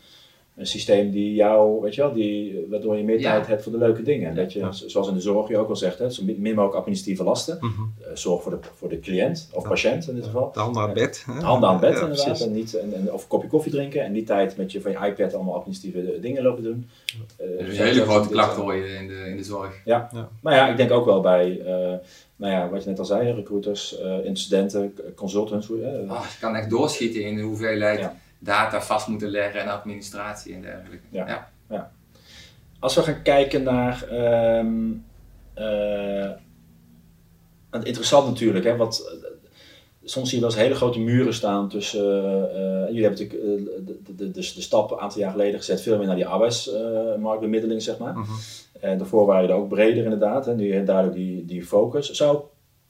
een 0.56 0.66
systeem 0.66 1.10
die 1.10 1.34
jou, 1.34 1.80
weet 1.80 1.94
je 1.94 2.00
wel, 2.00 2.12
die, 2.12 2.66
waardoor 2.70 2.96
je 2.96 3.04
meer 3.04 3.20
tijd 3.20 3.46
hebt 3.46 3.62
voor 3.62 3.72
de 3.72 3.78
leuke 3.78 4.02
dingen. 4.02 4.28
En 4.28 4.34
dat 4.34 4.52
je, 4.52 4.68
zoals 4.70 5.08
in 5.08 5.14
de 5.14 5.20
zorg 5.20 5.48
je 5.48 5.58
ook 5.58 5.68
al 5.68 5.76
zegt, 5.76 5.98
hè, 5.98 6.10
zo 6.10 6.22
min 6.24 6.54
mogelijk 6.54 6.74
administratieve 6.74 7.24
lasten. 7.24 7.58
Mm 7.60 7.72
-hmm. 7.76 7.92
uh, 8.00 8.06
zorg 8.14 8.42
voor 8.42 8.50
de, 8.50 8.58
voor 8.74 8.88
de 8.88 9.00
cliënt 9.00 9.48
of 9.52 9.68
patiënt 9.68 10.08
in 10.08 10.14
dit 10.14 10.24
geval. 10.24 10.50
De 10.52 10.60
handen 10.60 10.82
aan 10.82 10.92
bed. 10.92 11.24
De 11.26 11.44
handen 11.44 11.68
aan 11.68 11.80
bed 11.80 12.00
inderdaad. 12.00 12.40
En 12.40 12.52
niet, 12.52 12.74
en, 12.74 12.94
en, 12.94 13.12
of 13.12 13.22
een 13.22 13.28
kopje 13.28 13.48
koffie 13.48 13.72
drinken 13.72 14.04
en 14.04 14.12
die 14.12 14.24
tijd 14.24 14.56
met 14.56 14.72
je 14.72 14.80
van 14.80 14.90
je 14.90 14.98
iPad 15.06 15.34
allemaal 15.34 15.54
administratieve 15.54 16.20
dingen 16.20 16.42
lopen 16.42 16.62
doen. 16.62 16.88
Uh, 17.40 17.66
dus 17.66 17.78
een 17.78 17.84
hele 17.84 18.02
grote 18.02 18.28
klacht 18.28 18.56
hoor 18.56 18.74
je 18.74 18.88
in 18.88 19.08
de, 19.08 19.24
in 19.28 19.36
de 19.36 19.44
zorg. 19.44 19.80
Ja. 19.84 20.08
ja, 20.12 20.28
maar 20.40 20.54
ja, 20.54 20.68
ik 20.68 20.76
denk 20.76 20.90
ook 20.90 21.04
wel 21.04 21.20
bij... 21.20 21.58
Uh, 21.58 21.94
nou 22.38 22.52
ja, 22.52 22.68
wat 22.68 22.82
je 22.82 22.88
net 22.88 22.98
al 22.98 23.04
zei, 23.04 23.32
recruiters, 23.32 24.00
uh, 24.00 24.24
incidenten, 24.24 24.94
consultants. 25.14 25.68
Uh, 25.68 26.10
oh, 26.10 26.24
je 26.30 26.38
kan 26.40 26.56
echt 26.56 26.70
doorschieten 26.70 27.22
in 27.22 27.36
de 27.36 27.42
hoeveelheid 27.42 27.98
ja. 27.98 28.16
Data 28.38 28.82
vast 28.82 29.06
moeten 29.08 29.28
leggen 29.28 29.60
en 29.60 29.68
administratie 29.68 30.54
en 30.54 30.62
dergelijke. 30.62 31.06
Ja. 31.10 31.28
ja. 31.28 31.50
ja. 31.68 31.92
Als 32.78 32.94
we 32.94 33.02
gaan 33.02 33.22
kijken 33.22 33.62
naar. 33.62 34.12
Um, 34.58 35.04
uh, 35.58 36.30
interessant 37.82 38.26
natuurlijk, 38.26 38.64
hè, 38.64 38.76
wat, 38.76 39.16
soms 40.04 40.28
zie 40.28 40.38
je 40.38 40.44
wel 40.44 40.54
eens 40.54 40.62
hele 40.62 40.74
grote 40.74 40.98
muren 40.98 41.34
staan 41.34 41.68
tussen. 41.68 42.04
jullie 42.86 43.02
hebben 43.02 43.20
natuurlijk 43.20 43.40
de, 43.86 44.00
de, 44.04 44.30
de, 44.30 44.30
de, 44.30 44.42
stap 44.42 44.90
een 44.90 44.98
aantal 44.98 45.20
jaar 45.20 45.30
geleden 45.30 45.58
gezet, 45.58 45.80
veel 45.80 45.98
meer 45.98 46.06
naar 46.06 46.16
die 46.16 46.26
arbeidsmarktbemiddeling, 46.26 47.82
zeg 47.82 47.98
maar. 47.98 48.14
-huh. 48.14 48.24
En 48.80 48.98
daarvoor 48.98 49.26
waren 49.26 49.48
je 49.48 49.54
ook 49.54 49.68
breder 49.68 50.04
inderdaad. 50.04 50.46
En 50.46 50.56
nu 50.56 50.84
daardoor 50.84 51.12
die, 51.12 51.44
die 51.44 51.64
focus. 51.64 52.10
Zou, 52.10 52.40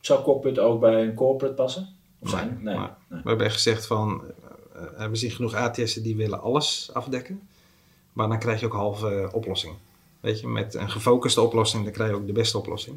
zou 0.00 0.22
Cockpit 0.22 0.58
ook 0.58 0.80
bij 0.80 1.02
een 1.02 1.14
corporate 1.14 1.54
passen? 1.54 1.88
Of 2.18 2.30
zijn? 2.30 2.58
Nee, 2.62 2.76
nee. 2.76 2.88
We 3.22 3.28
hebben 3.28 3.50
gezegd 3.50 3.86
van, 3.86 4.22
uh, 4.98 5.06
we 5.06 5.16
zien 5.16 5.30
genoeg 5.30 5.54
ATS'en 5.54 6.02
die 6.02 6.16
willen 6.16 6.40
alles 6.40 6.90
afdekken. 6.92 7.48
Maar 8.12 8.28
dan 8.28 8.38
krijg 8.38 8.60
je 8.60 8.66
ook 8.66 8.72
halve 8.72 9.10
uh, 9.10 9.34
oplossing. 9.34 9.74
Weet 10.20 10.40
je, 10.40 10.48
met 10.48 10.74
een 10.74 10.90
gefocuste 10.90 11.40
oplossing, 11.40 11.84
dan 11.84 11.92
krijg 11.92 12.10
je 12.10 12.16
ook 12.16 12.26
de 12.26 12.32
beste 12.32 12.58
oplossing. 12.58 12.96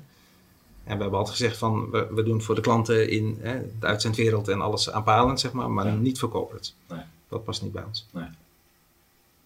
En 0.83 0.95
we 0.95 1.01
hebben 1.01 1.19
altijd 1.19 1.37
gezegd 1.37 1.57
van, 1.57 1.89
we, 1.89 2.07
we 2.11 2.23
doen 2.23 2.41
voor 2.41 2.55
de 2.55 2.61
klanten 2.61 3.09
in 3.09 3.37
hè, 3.41 3.61
de 3.79 3.85
uitzendwereld 3.85 4.47
en 4.47 4.61
alles 4.61 4.91
aanpalend, 4.91 5.39
zeg 5.39 5.51
maar, 5.51 5.71
maar 5.71 5.85
ja. 5.85 5.95
niet 5.95 6.19
voor 6.19 6.29
corporate. 6.29 6.69
Nee. 6.87 7.01
Dat 7.27 7.43
past 7.43 7.61
niet 7.61 7.71
bij 7.71 7.83
ons. 7.83 8.07
Nee 8.11 8.27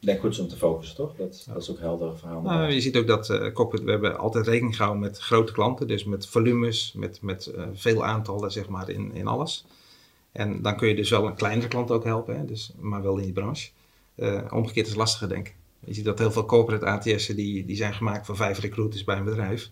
denk 0.05 0.19
goed 0.19 0.39
om 0.39 0.47
te 0.47 0.55
focussen, 0.55 0.95
toch? 0.95 1.15
Dat, 1.15 1.43
dat 1.47 1.61
is 1.61 1.71
ook 1.71 1.79
helder 1.79 2.17
verhaal. 2.17 2.41
Nou, 2.41 2.71
je 2.71 2.81
ziet 2.81 2.97
ook 2.97 3.07
dat 3.07 3.29
uh, 3.29 3.55
we 3.55 3.91
hebben 3.91 4.17
altijd 4.17 4.47
rekening 4.47 4.75
gehouden 4.75 5.03
met 5.03 5.19
grote 5.19 5.51
klanten, 5.51 5.87
dus 5.87 6.03
met 6.03 6.27
volumes, 6.27 6.93
met, 6.95 7.21
met 7.21 7.51
uh, 7.55 7.63
veel 7.73 8.05
aantallen, 8.05 8.51
zeg 8.51 8.67
maar, 8.67 8.89
in, 8.89 9.13
in 9.13 9.27
alles. 9.27 9.65
En 10.33 10.61
dan 10.61 10.77
kun 10.77 10.87
je 10.87 10.95
dus 10.95 11.09
wel 11.09 11.27
een 11.27 11.35
kleinere 11.35 11.67
klant 11.67 11.91
ook 11.91 12.03
helpen, 12.03 12.37
hè, 12.37 12.45
dus, 12.45 12.73
maar 12.79 13.01
wel 13.01 13.17
in 13.17 13.23
die 13.23 13.33
branche. 13.33 13.69
Uh, 14.15 14.41
omgekeerd 14.49 14.87
is 14.87 14.95
lastiger, 14.95 15.29
denk 15.29 15.47
ik. 15.47 15.55
Je 15.79 15.93
ziet 15.93 16.05
dat 16.05 16.19
heel 16.19 16.31
veel 16.31 16.45
corporate 16.45 16.85
ATS'en 16.85 17.35
die, 17.35 17.65
die 17.65 17.75
zijn 17.75 17.93
gemaakt 17.93 18.25
voor 18.25 18.35
vijf 18.35 18.59
recruiters 18.59 19.03
bij 19.03 19.17
een 19.17 19.23
bedrijf. 19.23 19.69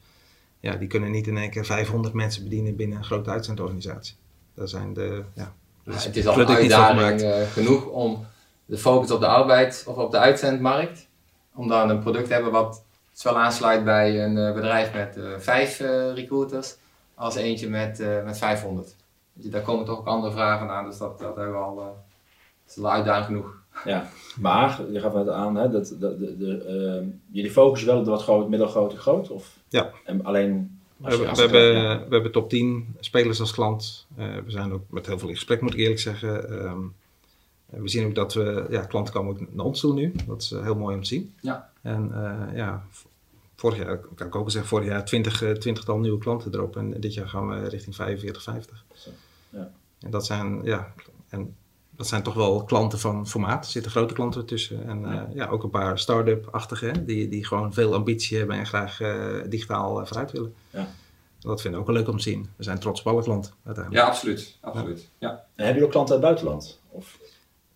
Ja, 0.59 0.75
die 0.75 0.87
kunnen 0.87 1.11
niet 1.11 1.27
in 1.27 1.37
één 1.37 1.49
keer 1.49 1.65
500 1.65 2.13
mensen 2.13 2.43
bedienen 2.43 2.75
binnen 2.75 2.97
een 2.97 3.03
grote 3.03 3.29
uitzendorganisatie. 3.29 4.15
Dat 4.53 4.69
zijn 4.69 4.93
de, 4.93 5.23
ja, 5.33 5.53
ja, 5.83 5.93
het 5.93 6.15
is 6.15 6.27
al 6.27 6.39
een 6.39 6.47
uitdaging 6.47 7.47
genoeg 7.51 7.85
om 7.85 8.25
de 8.65 8.77
focus 8.77 9.11
op 9.11 9.19
de 9.19 9.27
arbeid 9.27 9.83
of 9.87 9.95
op 9.95 10.11
de 10.11 10.17
uitzendmarkt. 10.17 11.07
Om 11.55 11.67
dan 11.67 11.89
een 11.89 11.99
product 11.99 12.27
te 12.27 12.33
hebben 12.33 12.51
wat 12.51 12.83
zowel 13.11 13.39
aansluit 13.39 13.83
bij 13.83 14.23
een 14.23 14.37
uh, 14.37 14.53
bedrijf 14.53 14.93
met 14.93 15.17
uh, 15.17 15.37
vijf 15.37 15.79
recruiters 16.13 16.75
als 17.15 17.35
eentje 17.35 17.69
met, 17.69 18.03
met 18.25 18.37
500. 18.37 18.95
Dus 19.41 19.51
daar 19.51 19.61
komen 19.61 19.85
toch 19.85 19.99
ook 19.99 20.07
andere 20.07 20.33
vragen 20.33 20.69
aan, 20.69 20.85
dus 20.85 20.97
dat, 20.97 21.19
dat 21.19 21.35
hebben 21.35 21.53
we 21.53 21.59
al, 21.59 21.75
dat 21.75 21.95
is 22.67 22.77
al 22.77 22.91
uitdaging 22.91 23.25
genoeg. 23.25 23.59
Ja, 23.85 24.09
maar 24.39 24.81
je 24.91 24.99
gaf 24.99 25.13
het 25.13 25.29
aan, 25.29 25.55
hè, 25.55 25.69
dat, 25.69 25.95
dat 25.99 26.19
de, 26.19 26.37
de, 26.37 27.09
jullie 27.31 27.51
focussen 27.51 27.87
wel 27.87 27.97
op 27.97 28.05
de 28.05 28.11
wat 28.11 28.23
groot, 28.23 28.49
middelgroot 28.49 28.91
en 28.91 28.97
groot? 28.97 29.29
Of? 29.29 29.57
Ja. 29.69 29.89
En 30.05 30.23
alleen 30.25 30.79
we, 30.97 31.17
we, 31.17 31.41
hebben, 31.41 31.73
ja. 31.73 31.99
we 32.07 32.13
hebben 32.13 32.31
top 32.31 32.49
10 32.49 32.95
spelers 32.99 33.39
als 33.39 33.53
klant. 33.53 34.07
we 34.15 34.43
zijn 34.47 34.73
ook 34.73 34.83
met 34.89 35.05
heel 35.05 35.19
veel 35.19 35.29
in 35.29 35.35
gesprek, 35.35 35.61
moet 35.61 35.73
ik 35.73 35.79
eerlijk 35.79 35.99
zeggen. 35.99 36.63
Um, 36.65 36.93
we 37.71 37.89
zien 37.89 38.05
ook 38.05 38.15
dat 38.15 38.33
we, 38.33 38.65
ja, 38.69 38.81
klanten 38.81 39.13
komen 39.13 39.31
ook 39.31 39.53
naar 39.53 39.65
ons 39.65 39.79
toe 39.79 39.93
nu. 39.93 40.11
Dat 40.27 40.41
is 40.41 40.49
heel 40.49 40.75
mooi 40.75 40.95
om 40.95 41.01
te 41.01 41.07
zien. 41.07 41.33
Ja. 41.41 41.69
En 41.81 42.11
uh, 42.13 42.55
ja, 42.55 42.85
vorig 43.55 43.77
jaar, 43.77 43.99
kan 44.15 44.27
ik 44.27 44.35
ook 44.35 44.51
zeggen, 44.51 44.69
vorig 44.69 44.87
jaar 44.87 45.05
20, 45.05 45.41
uh, 45.43 45.51
20 45.51 45.83
tal 45.83 45.99
nieuwe 45.99 46.17
klanten 46.17 46.53
erop. 46.53 46.75
En 46.77 46.99
dit 46.99 47.13
jaar 47.13 47.27
gaan 47.27 47.47
we 47.47 47.69
richting 47.69 47.95
45, 47.95 48.43
50. 48.43 48.85
Ja. 49.51 49.71
En 49.99 50.11
dat 50.11 50.25
zijn, 50.25 50.63
ja, 50.63 50.93
en 51.29 51.55
dat 51.95 52.07
zijn 52.07 52.23
toch 52.23 52.33
wel 52.33 52.63
klanten 52.63 52.99
van 52.99 53.27
formaat. 53.27 53.65
Er 53.65 53.71
zitten 53.71 53.91
grote 53.91 54.13
klanten 54.13 54.45
tussen. 54.45 54.87
En 54.87 55.01
ja, 55.01 55.27
uh, 55.29 55.35
ja 55.35 55.47
ook 55.47 55.63
een 55.63 55.69
paar 55.69 55.99
start-up-achtige, 55.99 57.05
die, 57.05 57.29
die 57.29 57.45
gewoon 57.45 57.73
veel 57.73 57.93
ambitie 57.93 58.37
hebben 58.37 58.55
en 58.55 58.65
graag 58.65 58.97
digitaal 59.49 60.05
vooruit 60.05 60.31
willen. 60.31 60.53
Ja. 60.69 60.87
Dat 61.39 61.61
vinden 61.61 61.79
we 61.79 61.85
ook 61.85 61.91
wel 61.91 62.01
leuk 62.01 62.11
om 62.11 62.17
te 62.17 62.23
zien. 62.23 62.49
We 62.55 62.63
zijn 62.63 62.79
trots 62.79 62.99
op 62.99 63.07
alle 63.07 63.23
klanten 63.23 63.51
uiteindelijk. 63.63 64.05
Ja, 64.05 64.11
absoluut. 64.11 64.57
absoluut. 64.61 65.09
Ja. 65.17 65.29
En 65.29 65.37
hebben 65.55 65.65
jullie 65.65 65.83
ook 65.83 65.91
klanten 65.91 66.15
uit 66.15 66.23
het 66.23 66.33
buitenland? 66.33 66.79
Of? 66.89 67.19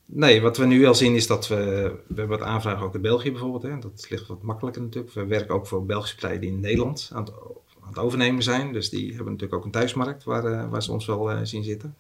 Nee, 0.06 0.42
wat 0.42 0.58
we 0.58 0.66
nu 0.66 0.86
al 0.86 0.96
zien 0.96 1.16
is 1.16 1.28
dat 1.28 1.48
we, 1.48 1.56
we 2.08 2.16
hebben 2.16 2.38
wat 2.38 2.48
aanvragen 2.48 2.86
ook 2.86 2.96
in 2.96 3.02
België 3.02 3.32
bijvoorbeeld. 3.32 3.64
Hè. 3.64 3.80
Dat 3.80 4.06
ligt 4.10 4.28
wat 4.28 4.42
makkelijker 4.42 4.82
natuurlijk. 4.82 5.14
We 5.14 5.26
werken 5.26 5.56
ook 5.56 5.68
voor 5.68 5.86
Belgische 5.86 6.16
partijen 6.16 6.42
die 6.42 6.50
in 6.50 6.60
Nederland 6.60 7.10
aan 7.14 7.24
het, 7.24 7.34
aan 7.86 7.92
het 7.92 8.00
overnemen 8.00 8.44
zijn. 8.44 8.74
Dus 8.74 8.90
die 8.90 9.08
hebben 9.08 9.26
natuurlijk 9.32 9.54
ook 9.54 9.66
een 9.66 9.72
thuismarkt 9.72 10.24
waar, 10.24 10.46
uh, 10.52 10.70
waar 10.70 10.84
ze 10.84 10.92
ons 10.92 11.06
wel 11.06 11.32
uh, 11.32 11.40
zien 11.44 11.64
zitten. 11.64 11.96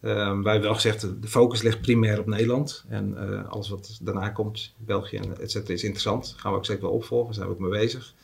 Uh, 0.00 0.10
wij 0.14 0.52
hebben 0.52 0.60
wel 0.62 0.74
gezegd, 0.74 1.00
de 1.22 1.28
focus 1.28 1.62
ligt 1.62 1.80
primair 1.80 2.18
op 2.18 2.26
Nederland. 2.26 2.84
En 2.88 3.16
uh, 3.18 3.48
alles 3.48 3.68
wat 3.68 3.98
daarna 4.02 4.28
komt, 4.28 4.74
België 4.76 5.16
en 5.16 5.40
et 5.40 5.50
cetera, 5.50 5.72
is 5.74 5.82
interessant. 5.82 6.34
Gaan 6.36 6.52
we 6.52 6.58
ook 6.58 6.64
zeker 6.66 6.82
wel 6.82 6.92
opvolgen, 6.92 7.26
daar 7.26 7.34
zijn 7.34 7.46
we 7.48 7.54
ook 7.54 7.60
mee 7.60 7.80
bezig. 7.80 8.14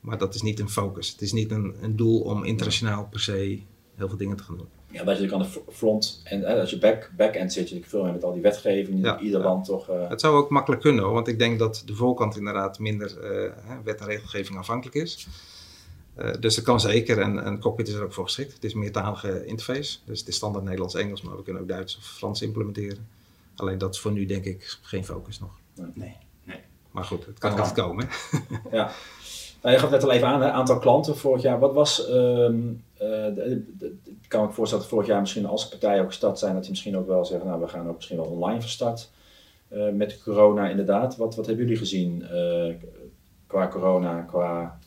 Maar 0.00 0.18
dat 0.18 0.34
is 0.34 0.42
niet 0.42 0.60
een 0.60 0.70
focus. 0.70 1.12
Het 1.12 1.20
is 1.20 1.32
niet 1.32 1.50
een, 1.50 1.74
een 1.80 1.96
doel 1.96 2.20
om 2.20 2.44
internationaal 2.44 3.06
per 3.10 3.20
se 3.20 3.60
heel 3.94 4.08
veel 4.08 4.16
dingen 4.16 4.36
te 4.36 4.42
gaan 4.42 4.56
doen. 4.56 4.68
Ja, 4.90 5.04
dat 5.04 5.18
je 5.18 5.34
aan 5.34 5.42
de 5.42 5.60
front 5.72 6.20
en 6.24 6.44
als 6.60 6.70
je 6.70 6.78
back, 6.78 7.10
back-end 7.16 7.52
zit, 7.52 7.68
je 7.68 7.80
veel 7.84 8.02
meer 8.02 8.12
met 8.12 8.24
al 8.24 8.32
die 8.32 8.42
wetgeving, 8.42 9.04
Ja, 9.04 9.20
ieder 9.20 9.40
ja. 9.40 9.46
land 9.46 9.64
toch. 9.64 9.88
eh, 9.88 10.08
Het 10.08 10.20
zou 10.20 10.36
ook 10.36 10.50
makkelijk 10.50 10.82
kunnen 10.82 11.04
hoor, 11.04 11.12
want 11.12 11.28
ik 11.28 11.38
denk 11.38 11.58
dat 11.58 11.82
de 11.86 11.94
voorkant 11.94 12.36
inderdaad 12.36 12.78
minder 12.78 13.18
eh, 13.18 13.52
wet 13.84 14.00
en 14.00 14.06
regelgeving 14.06 14.58
afhankelijk 14.58 14.96
is. 14.96 15.28
Eh, 16.20 16.32
dus 16.40 16.54
dat 16.54 16.64
kan 16.64 16.80
zeker 16.80 17.18
en, 17.20 17.44
en 17.44 17.60
Cockpit 17.60 17.88
is 17.88 17.94
er 17.94 18.02
ook 18.02 18.12
voor 18.12 18.24
geschikt. 18.24 18.52
Het 18.52 18.64
is 18.64 18.72
een 18.72 18.78
meertalige 18.78 19.44
interface, 19.46 19.98
dus 20.04 20.18
het 20.18 20.28
is 20.28 20.34
standaard 20.36 20.64
Nederlands-Engels, 20.64 21.22
maar 21.22 21.36
we 21.36 21.42
kunnen 21.42 21.62
ook 21.62 21.68
Duits 21.68 21.96
of 21.96 22.04
Frans 22.04 22.42
implementeren. 22.42 23.08
Alleen 23.56 23.78
dat 23.78 23.94
is 23.94 24.00
voor 24.00 24.12
nu 24.12 24.26
denk 24.26 24.44
ik 24.44 24.78
geen 24.82 25.04
focus 25.04 25.40
nog. 25.40 25.50
Nee. 25.94 26.16
Maar 26.90 27.04
goed, 27.04 27.26
het 27.26 27.38
kan 27.38 27.50
altijd 27.50 27.72
komen. 27.72 28.08
Ja. 28.72 28.90
Nou, 29.62 29.74
je 29.74 29.80
gaf 29.80 29.90
net 29.90 30.02
al 30.02 30.10
even 30.10 30.28
aan, 30.28 30.42
hè, 30.42 30.50
aantal 30.50 30.78
klanten 30.78 31.16
vorig 31.16 31.42
jaar. 31.42 31.58
Wat 31.58 31.74
was, 31.74 31.96
de- 32.06 33.62
ik 34.04 34.28
kan 34.28 34.46
me 34.46 34.52
voorstellen 34.52 34.84
dat 34.84 34.92
vorig 34.92 35.08
jaar 35.08 35.20
misschien 35.20 35.46
als 35.46 35.68
partijen 35.68 36.00
ook 36.02 36.08
gestart 36.08 36.38
zijn, 36.38 36.52
dat 36.52 36.60
die 36.62 36.70
misschien 36.70 36.96
ook 36.96 37.06
wel 37.06 37.24
zeggen, 37.24 37.48
nou 37.48 37.60
we 37.60 37.68
gaan 37.68 37.88
ook 37.88 37.94
misschien 37.96 38.16
wel 38.16 38.26
online 38.26 38.60
van 38.60 38.68
start. 38.70 39.10
Eh, 39.68 39.88
met 39.92 40.22
corona 40.22 40.68
inderdaad. 40.68 41.16
Wat, 41.16 41.36
wat 41.36 41.46
hebben 41.46 41.64
jullie 41.64 41.80
gezien 41.80 42.24
qua 43.46 43.68
corona, 43.68 44.20
qua... 44.20 44.78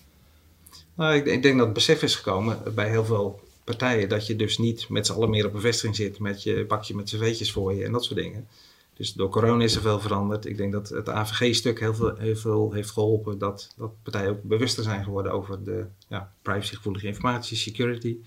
Nou, 0.96 1.16
ik, 1.16 1.42
denk 1.42 1.58
dat 1.58 1.66
het 1.66 1.74
besef 1.74 2.04
is 2.04 2.16
gekomen 2.16 2.76
bij 2.76 2.90
heel 2.90 3.06
veel 3.06 3.42
partijen 3.64 4.10
dat 4.10 4.28
je 4.28 4.36
dus 4.36 4.58
niet 4.58 4.90
met 4.90 5.06
z'n 5.06 5.14
allen 5.14 5.30
meer 5.30 5.46
op 5.46 5.54
een 5.54 5.62
vestiging 5.62 5.96
zit 5.96 6.20
met 6.20 6.44
je 6.44 6.66
bakje 6.66 6.96
met 6.96 7.10
cv'tjes 7.10 7.52
voor 7.52 7.74
je 7.74 7.86
en 7.86 7.92
dat 7.92 8.04
soort 8.04 8.20
dingen. 8.20 8.48
Dus 8.94 9.14
door 9.14 9.30
corona 9.30 9.64
is 9.64 9.76
er 9.76 9.82
veel 9.82 10.00
veranderd. 10.00 10.46
Ik 10.46 10.58
denk 10.58 10.72
dat 10.72 10.90
het 10.90 11.10
AVG-stuk 11.10 11.80
heel 11.80 11.96
veel, 12.36 12.72
heeft 12.72 12.92
geholpen 12.92 13.38
dat, 13.38 13.74
dat 13.78 13.92
partijen 14.04 14.30
ook 14.30 14.44
bewuster 14.44 14.84
zijn 14.84 15.04
geworden 15.04 15.32
over 15.32 15.64
de 15.64 15.86
ja, 16.08 16.32
privacygevoelige 16.42 17.08
informatie, 17.08 17.58
security, 17.58 18.18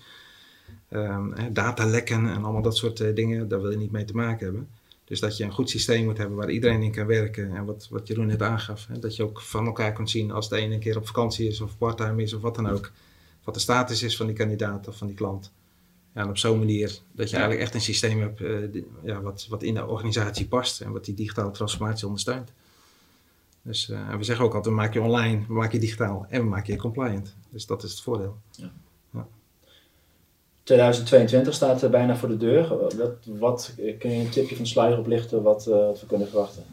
hè, 0.87 1.51
datalekken 1.51 2.29
en 2.29 2.43
allemaal 2.43 2.61
dat 2.61 2.77
soort 2.77 2.99
eh, 2.99 3.15
dingen. 3.15 3.47
Daar 3.47 3.61
wil 3.61 3.71
je 3.71 3.77
niet 3.77 3.91
mee 3.91 4.05
te 4.05 4.15
maken 4.15 4.45
hebben. 4.45 4.67
Dus 5.07 5.19
dat 5.19 5.37
je 5.37 5.43
een 5.43 5.51
goed 5.53 5.69
systeem 5.69 6.03
moet 6.03 6.17
hebben 6.17 6.37
waar 6.37 6.49
iedereen 6.49 6.81
in 6.83 6.91
kan 6.91 7.05
werken. 7.05 7.55
En 7.55 7.65
wat, 7.65 7.87
wat 7.89 8.07
Jeroen 8.07 8.25
net 8.27 8.41
aangaf, 8.41 8.87
hè, 8.87 8.99
dat 8.99 9.15
je 9.15 9.23
ook 9.23 9.41
van 9.41 9.65
elkaar 9.65 9.93
kunt 9.93 10.09
zien 10.09 10.31
als 10.31 10.49
de 10.49 10.55
ene 10.57 10.73
een 10.73 10.79
keer 10.79 10.97
op 10.97 11.07
vakantie 11.07 11.47
is 11.47 11.61
of 11.61 11.77
parttime 11.77 12.21
is 12.23 12.33
of 12.33 12.41
wat 12.41 12.55
dan 12.55 12.67
ook. 12.69 12.91
Wat 13.43 13.53
de 13.53 13.59
status 13.59 14.03
is 14.03 14.17
van 14.17 14.25
die 14.25 14.35
kandidaat 14.35 14.87
of 14.87 14.97
van 14.97 15.07
die 15.07 15.15
klant. 15.15 15.51
Ja, 16.13 16.21
en 16.21 16.29
op 16.29 16.37
zo'n 16.37 16.57
manier 16.59 16.87
dat 17.11 17.29
je 17.29 17.35
eigenlijk 17.35 17.61
echt 17.65 17.73
een 17.73 17.81
systeem 17.81 18.19
hebt 18.19 18.41
eh, 18.41 18.57
die- 18.71 18.87
ja, 19.03 19.21
wat, 19.21 19.45
wat 19.49 19.63
in 19.63 19.73
de 19.73 19.85
organisatie 19.85 20.47
past 20.47 20.81
en 20.81 20.91
wat 20.91 21.05
die 21.05 21.13
digitale 21.13 21.51
transformatie 21.51 22.05
ondersteunt. 22.07 22.51
Dus 23.61 23.89
eh, 23.89 24.09
en 24.09 24.17
we 24.17 24.23
zeggen 24.23 24.45
ook 24.45 24.53
altijd, 24.55 24.73
we 24.75 24.81
maken 24.81 25.01
je 25.01 25.07
online, 25.07 25.43
we 25.47 25.53
maken 25.53 25.73
je 25.73 25.79
digitaal 25.79 26.25
en 26.29 26.41
we 26.41 26.47
maken 26.47 26.73
je 26.73 26.79
compliant. 26.79 27.35
Dus 27.49 27.65
dat 27.65 27.83
is 27.83 27.91
het 27.91 28.01
voordeel. 28.01 28.37
2022 30.67 31.53
staat 31.53 31.81
er 31.81 31.89
bijna 31.89 32.15
voor 32.15 32.29
de 32.29 32.37
deur. 32.37 32.77
Wat, 32.77 33.15
wat, 33.25 33.73
kun 33.99 34.11
je 34.11 34.19
een 34.19 34.29
tipje 34.29 34.55
van 34.55 34.63
de 34.63 34.69
sluier 34.69 34.97
oplichten 34.97 35.43
wat, 35.43 35.67
eh, 35.67 35.73
wat 35.73 35.99
we 35.99 36.07
kunnen 36.07 36.27
verwachten? 36.27 36.63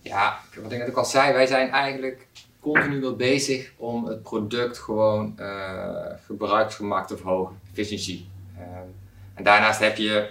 Ja, 0.00 0.38
wat 0.62 0.72
ik 0.72 0.78
net 0.78 0.88
ook 0.88 0.96
al 0.96 1.04
zei, 1.04 1.32
wij 1.32 1.46
zijn 1.46 1.70
eigenlijk 1.70 2.26
continu 2.60 3.00
wel 3.00 3.16
bezig 3.16 3.72
om 3.76 4.06
het 4.06 4.22
product 4.22 4.78
gewoon 4.78 5.38
eh, 5.38 6.06
gebruiksgemak 6.26 7.06
te 7.06 7.16
verhogen, 7.16 7.60
efficiëntie. 7.70 8.28
Ehm, 8.58 8.88
en 9.34 9.44
daarnaast 9.44 9.80
heb 9.80 9.96
je 9.96 10.28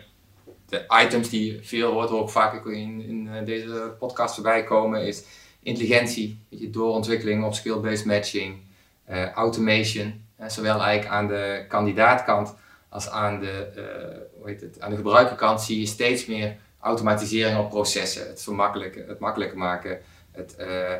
de 0.65 0.85
items 1.03 1.29
die 1.29 1.59
veel 1.61 1.91
hoort, 1.91 2.09
ook 2.09 2.29
vaak 2.29 2.65
in, 2.65 3.01
in 3.01 3.29
eh, 3.33 3.45
deze 3.45 3.95
podcast 3.99 4.33
voorbij 4.33 4.63
komen, 4.63 5.05
is 5.05 5.23
intelligentie, 5.63 6.39
je, 6.49 6.69
doorontwikkeling 6.69 7.45
op 7.45 7.53
skill-based 7.53 8.05
matching, 8.05 8.57
eh, 9.05 9.31
automation, 9.31 10.25
eh, 10.35 10.49
zowel 10.49 10.81
eigenlijk 10.81 11.15
aan 11.15 11.27
de 11.27 11.65
kandidaatkant 11.67 12.61
als 12.93 13.09
aan 13.09 13.39
de, 13.39 13.67
eh, 13.75 14.37
hoe 14.37 14.49
heet 14.49 14.61
het, 14.61 14.81
aan 14.81 14.89
de 14.89 14.95
gebruikerkant 14.95 15.61
zie 15.61 15.79
je 15.79 15.85
steeds 15.85 16.25
meer 16.25 16.55
automatisering 16.79 17.59
op 17.59 17.69
processen, 17.69 18.27
het 18.27 18.43
vermakkelijken, 18.43 19.07
het 19.07 19.19
makkelijker 19.19 19.57
maken, 19.57 19.99
het 20.31 20.55
eh, 20.55 20.93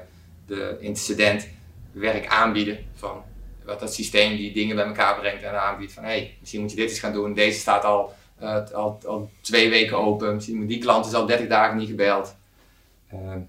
de 0.45 0.77
incidentwerk 0.79 2.27
aanbieden 2.27 2.77
van 2.95 3.23
wat 3.65 3.79
dat 3.79 3.93
systeem 3.93 4.35
die 4.35 4.53
dingen 4.53 4.75
bij 4.75 4.85
elkaar 4.85 5.19
brengt 5.19 5.43
en 5.43 5.61
aanbiedt 5.61 5.93
van 5.93 6.03
hey, 6.03 6.37
misschien 6.39 6.61
moet 6.61 6.69
je 6.69 6.75
dit 6.75 6.89
eens 6.89 6.99
gaan 6.99 7.13
doen, 7.13 7.33
deze 7.33 7.59
staat 7.59 7.83
al, 7.83 8.13
eh, 8.39 8.71
al, 8.73 8.99
al 9.05 9.29
twee 9.41 9.69
weken 9.69 9.97
open, 9.97 10.35
misschien 10.35 10.67
die 10.67 10.79
klant 10.79 11.05
is 11.05 11.13
al 11.13 11.25
30 11.25 11.47
dagen 11.47 11.77
niet 11.77 11.89
gebeld. 11.89 12.35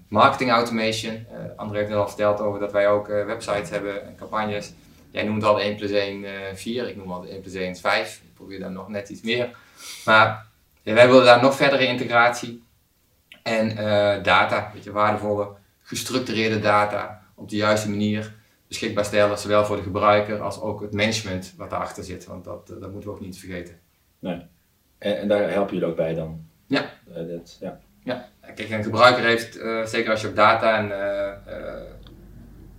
Marketing 0.07 0.51
automation, 0.51 1.25
André 1.55 1.77
heeft 1.77 1.89
net 1.89 1.97
al 1.97 2.07
verteld 2.07 2.39
over 2.39 2.59
dat 2.59 2.71
wij 2.71 2.89
ook 2.89 3.07
websites 3.07 3.69
hebben 3.69 4.05
en 4.05 4.15
campagnes. 4.15 4.73
Jij 5.11 5.23
noemt 5.23 5.43
al 5.43 5.61
1 5.61 5.75
plus 5.75 5.91
1 5.91 6.25
eh 6.25 6.55
4, 6.55 6.89
ik 6.89 6.95
noem 6.95 7.11
al 7.11 7.25
1 7.25 7.41
plus 7.41 7.53
1 7.53 7.69
is 7.69 7.79
5. 7.79 8.21
Ik 8.35 8.41
probeer 8.41 8.59
dan 8.59 8.73
nog 8.73 8.89
net 8.89 9.09
iets 9.09 9.21
meer. 9.21 9.57
Maar 10.05 10.47
wij 10.83 11.07
willen 11.07 11.25
daar 11.25 11.41
nog 11.41 11.55
verdere 11.55 11.87
integratie 11.87 12.63
en 13.43 13.77
eh, 13.77 14.23
data, 14.23 14.71
weet 14.73 14.83
je, 14.83 14.91
waardevolle, 14.91 15.49
gestructureerde 15.81 16.59
data 16.59 17.21
op 17.35 17.49
de 17.49 17.55
juiste 17.55 17.89
manier 17.89 18.35
beschikbaar 18.67 19.05
stellen, 19.05 19.37
zowel 19.37 19.65
voor 19.65 19.75
de 19.75 19.81
gebruiker 19.81 20.41
als 20.41 20.61
ook 20.61 20.81
het 20.81 20.93
management 20.93 21.53
wat 21.57 21.69
daarachter 21.69 22.03
zit, 22.03 22.25
want 22.25 22.43
dat, 22.43 22.69
eh, 22.69 22.81
dat 22.81 22.91
moeten 22.91 23.09
we 23.09 23.15
ook 23.15 23.21
niet 23.21 23.39
vergeten. 23.39 23.79
En, 24.21 24.49
en 24.97 25.27
daar 25.27 25.49
helpen 25.49 25.73
jullie 25.73 25.89
ook 25.89 25.95
bij 25.95 26.13
dan? 26.13 26.45
Ja. 26.67 26.89
Eh, 27.13 27.27
dat, 27.27 27.57
ja. 27.59 27.79
Ja, 28.03 28.29
kijk, 28.55 28.69
een 28.69 28.83
gebruiker 28.83 29.23
heeft, 29.23 29.53
zeker 29.89 30.11
als 30.11 30.21
je 30.21 30.27
op 30.27 30.35
data 30.35 30.77
en 30.77 30.91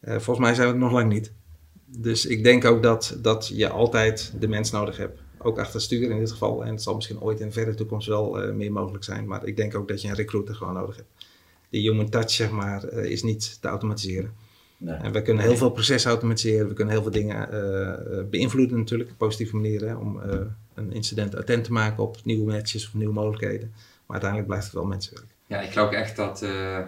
Eh, 0.00 0.12
volgens 0.12 0.46
mij 0.46 0.54
zijn 0.54 0.66
we 0.66 0.72
het 0.72 0.82
nog 0.82 0.92
lang 0.92 1.12
niet. 1.12 1.32
Dus 1.84 2.26
ik 2.26 2.44
denk 2.44 2.64
ook 2.64 2.82
dat, 2.82 3.18
dat 3.22 3.48
je 3.54 3.68
altijd 3.68 4.32
de 4.38 4.48
mens 4.48 4.70
nodig 4.70 4.96
hebt. 4.96 5.20
Ook 5.38 5.58
achter 5.58 5.74
het 5.74 5.82
stuur 5.82 6.10
in 6.10 6.18
dit 6.18 6.30
geval. 6.30 6.64
En 6.64 6.70
het 6.70 6.82
zal 6.82 6.94
misschien 6.94 7.20
ooit 7.20 7.40
in 7.40 7.46
de 7.46 7.52
verre 7.52 7.74
toekomst 7.74 8.08
wel 8.08 8.42
eh, 8.42 8.54
meer 8.54 8.72
mogelijk 8.72 9.04
zijn. 9.04 9.26
Maar 9.26 9.46
ik 9.46 9.56
denk 9.56 9.74
ook 9.74 9.88
dat 9.88 10.02
je 10.02 10.08
een 10.08 10.14
recruiter 10.14 10.54
gewoon 10.54 10.74
nodig 10.74 10.96
hebt. 10.96 11.08
Die 11.70 11.90
human 11.90 12.08
touch, 12.08 12.30
zeg 12.30 12.50
maar, 12.50 12.92
is 12.92 13.22
niet 13.22 13.58
te 13.60 13.68
automatiseren. 13.68 14.32
Nee. 14.76 14.94
En 14.94 15.12
we 15.12 15.22
kunnen 15.22 15.42
heel 15.42 15.56
veel 15.56 15.70
processen 15.70 16.10
automatiseren. 16.10 16.68
We 16.68 16.74
kunnen 16.74 16.94
heel 16.94 17.02
veel 17.02 17.12
dingen 17.12 17.48
beïnvloeden 18.30 18.78
natuurlijk. 18.78 19.10
Op 19.10 19.18
positieve 19.18 19.56
manier. 19.56 19.86
Hè, 19.86 19.94
om 19.94 20.20
een 20.74 20.92
incident 20.92 21.36
attent 21.36 21.64
te 21.64 21.72
maken 21.72 22.02
op 22.02 22.16
nieuwe 22.24 22.52
matches 22.52 22.86
of 22.86 22.94
nieuwe 22.94 23.12
mogelijkheden. 23.12 23.72
Uiteindelijk 24.12 24.48
blijft 24.48 24.64
het 24.64 24.74
wel 24.74 24.84
mensenwerk. 24.84 25.26
Ja, 25.46 25.60
ik 25.60 25.72
geloof 25.72 25.90
echt 25.90 26.16
dat, 26.16 26.42
eh, 26.42 26.78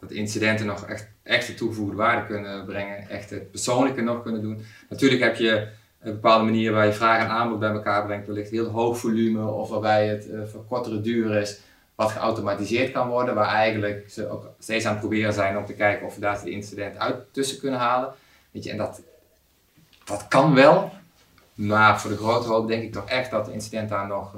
dat 0.00 0.10
incidenten 0.10 0.66
nog 0.66 0.86
echt, 0.86 1.08
echt 1.22 1.46
de 1.46 1.54
toegevoegde 1.54 1.96
waarde 1.96 2.26
kunnen 2.26 2.64
brengen. 2.64 3.08
Echt 3.08 3.30
het 3.30 3.50
persoonlijke 3.50 4.00
nog 4.00 4.22
kunnen 4.22 4.42
doen. 4.42 4.64
Natuurlijk 4.88 5.22
heb 5.22 5.36
je 5.36 5.68
een 6.00 6.12
bepaalde 6.12 6.44
manier 6.44 6.72
waar 6.72 6.86
je 6.86 6.92
vraag 6.92 7.22
en 7.22 7.28
aanbod 7.28 7.58
bij 7.58 7.70
elkaar 7.70 8.04
brengt, 8.04 8.26
wellicht 8.26 8.50
heel 8.50 8.68
hoog 8.68 8.98
volume 8.98 9.46
of 9.46 9.68
waarbij 9.68 10.08
het 10.08 10.28
uh, 10.28 10.44
voor 10.44 10.64
kortere 10.64 11.00
duur 11.00 11.34
is, 11.36 11.60
wat 11.94 12.10
geautomatiseerd 12.10 12.92
kan 12.92 13.08
worden, 13.08 13.34
waar 13.34 13.54
eigenlijk 13.54 14.10
ze 14.10 14.28
ook 14.28 14.50
steeds 14.58 14.84
aan 14.84 14.92
het 14.92 15.00
proberen 15.00 15.32
zijn 15.32 15.56
om 15.56 15.66
te 15.66 15.74
kijken 15.74 16.06
of 16.06 16.14
we 16.14 16.20
daar 16.20 16.44
de 16.44 16.50
incident 16.50 16.98
uit 16.98 17.16
tussen 17.32 17.58
kunnen 17.58 17.78
halen. 17.78 18.12
Weet 18.50 18.64
je, 18.64 18.70
en 18.70 18.76
dat, 18.76 19.00
dat 20.04 20.28
kan 20.28 20.54
wel, 20.54 20.92
maar 21.54 22.00
voor 22.00 22.10
de 22.10 22.16
grote 22.16 22.48
hoop 22.48 22.68
denk 22.68 22.82
ik 22.82 22.92
toch 22.92 23.08
echt 23.08 23.30
dat 23.30 23.44
de 23.44 23.52
incident 23.52 23.88
daar 23.88 24.06
nog 24.06 24.34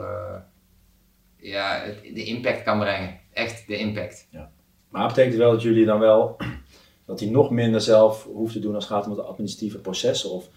ja, 1.48 1.84
de 2.14 2.24
impact 2.24 2.62
kan 2.62 2.78
brengen. 2.78 3.20
Echt 3.32 3.66
de 3.66 3.76
impact. 3.76 4.26
Ja. 4.30 4.50
Maar 4.88 5.08
betekent 5.08 5.34
wel 5.34 5.50
dat 5.50 5.62
jullie 5.62 5.84
dan 5.84 5.98
wel 5.98 6.36
dat 7.06 7.20
hij 7.20 7.28
nog 7.28 7.50
minder 7.50 7.80
zelf 7.80 8.24
hoeft 8.24 8.52
te 8.52 8.58
doen 8.58 8.74
als 8.74 8.84
het 8.84 8.92
gaat 8.92 9.04
om 9.04 9.10
het 9.10 9.26
administratieve 9.26 9.78
processen? 9.78 10.30
Of 10.30 10.48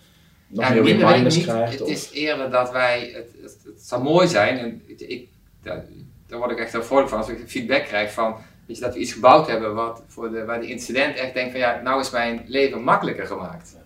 nog 0.48 0.70
meer 0.70 0.84
reminders 0.84 1.42
krijgt? 1.44 1.80
Het 1.80 1.88
is 1.88 2.12
eerder 2.12 2.52
dat 2.52 2.72
wij, 2.72 3.12
het, 3.14 3.56
het, 3.64 3.82
zou 3.82 4.04
mooi 4.04 4.28
zijn, 4.28 4.58
en 4.58 4.82
ik, 4.98 5.28
daar, 5.64 5.86
daar 6.28 6.40
word 6.40 6.52
ik 6.52 6.60
echt 6.60 6.72
heel 6.72 6.84
vrolijk 6.84 7.10
van 7.10 7.18
als 7.18 7.30
ik 7.30 7.44
feedback 7.48 7.84
krijg 7.84 8.12
van, 8.12 8.36
weet 8.66 8.78
je, 8.78 8.84
dat 8.84 8.94
we 8.94 9.00
iets 9.00 9.14
gebouwd 9.14 9.48
hebben 9.48 9.76
wat 9.76 10.04
voor 10.08 10.32
de, 10.32 10.46
waar 10.46 10.60
de 10.60 10.68
incident 10.68 11.16
echt 11.16 11.34
denkt 11.34 11.52
van 11.52 11.60
ja, 11.60 11.82
nou 11.82 12.00
is 12.00 12.10
mijn 12.10 12.44
leven 12.46 12.84
makkelijker 12.84 13.26
gemaakt. 13.26 13.78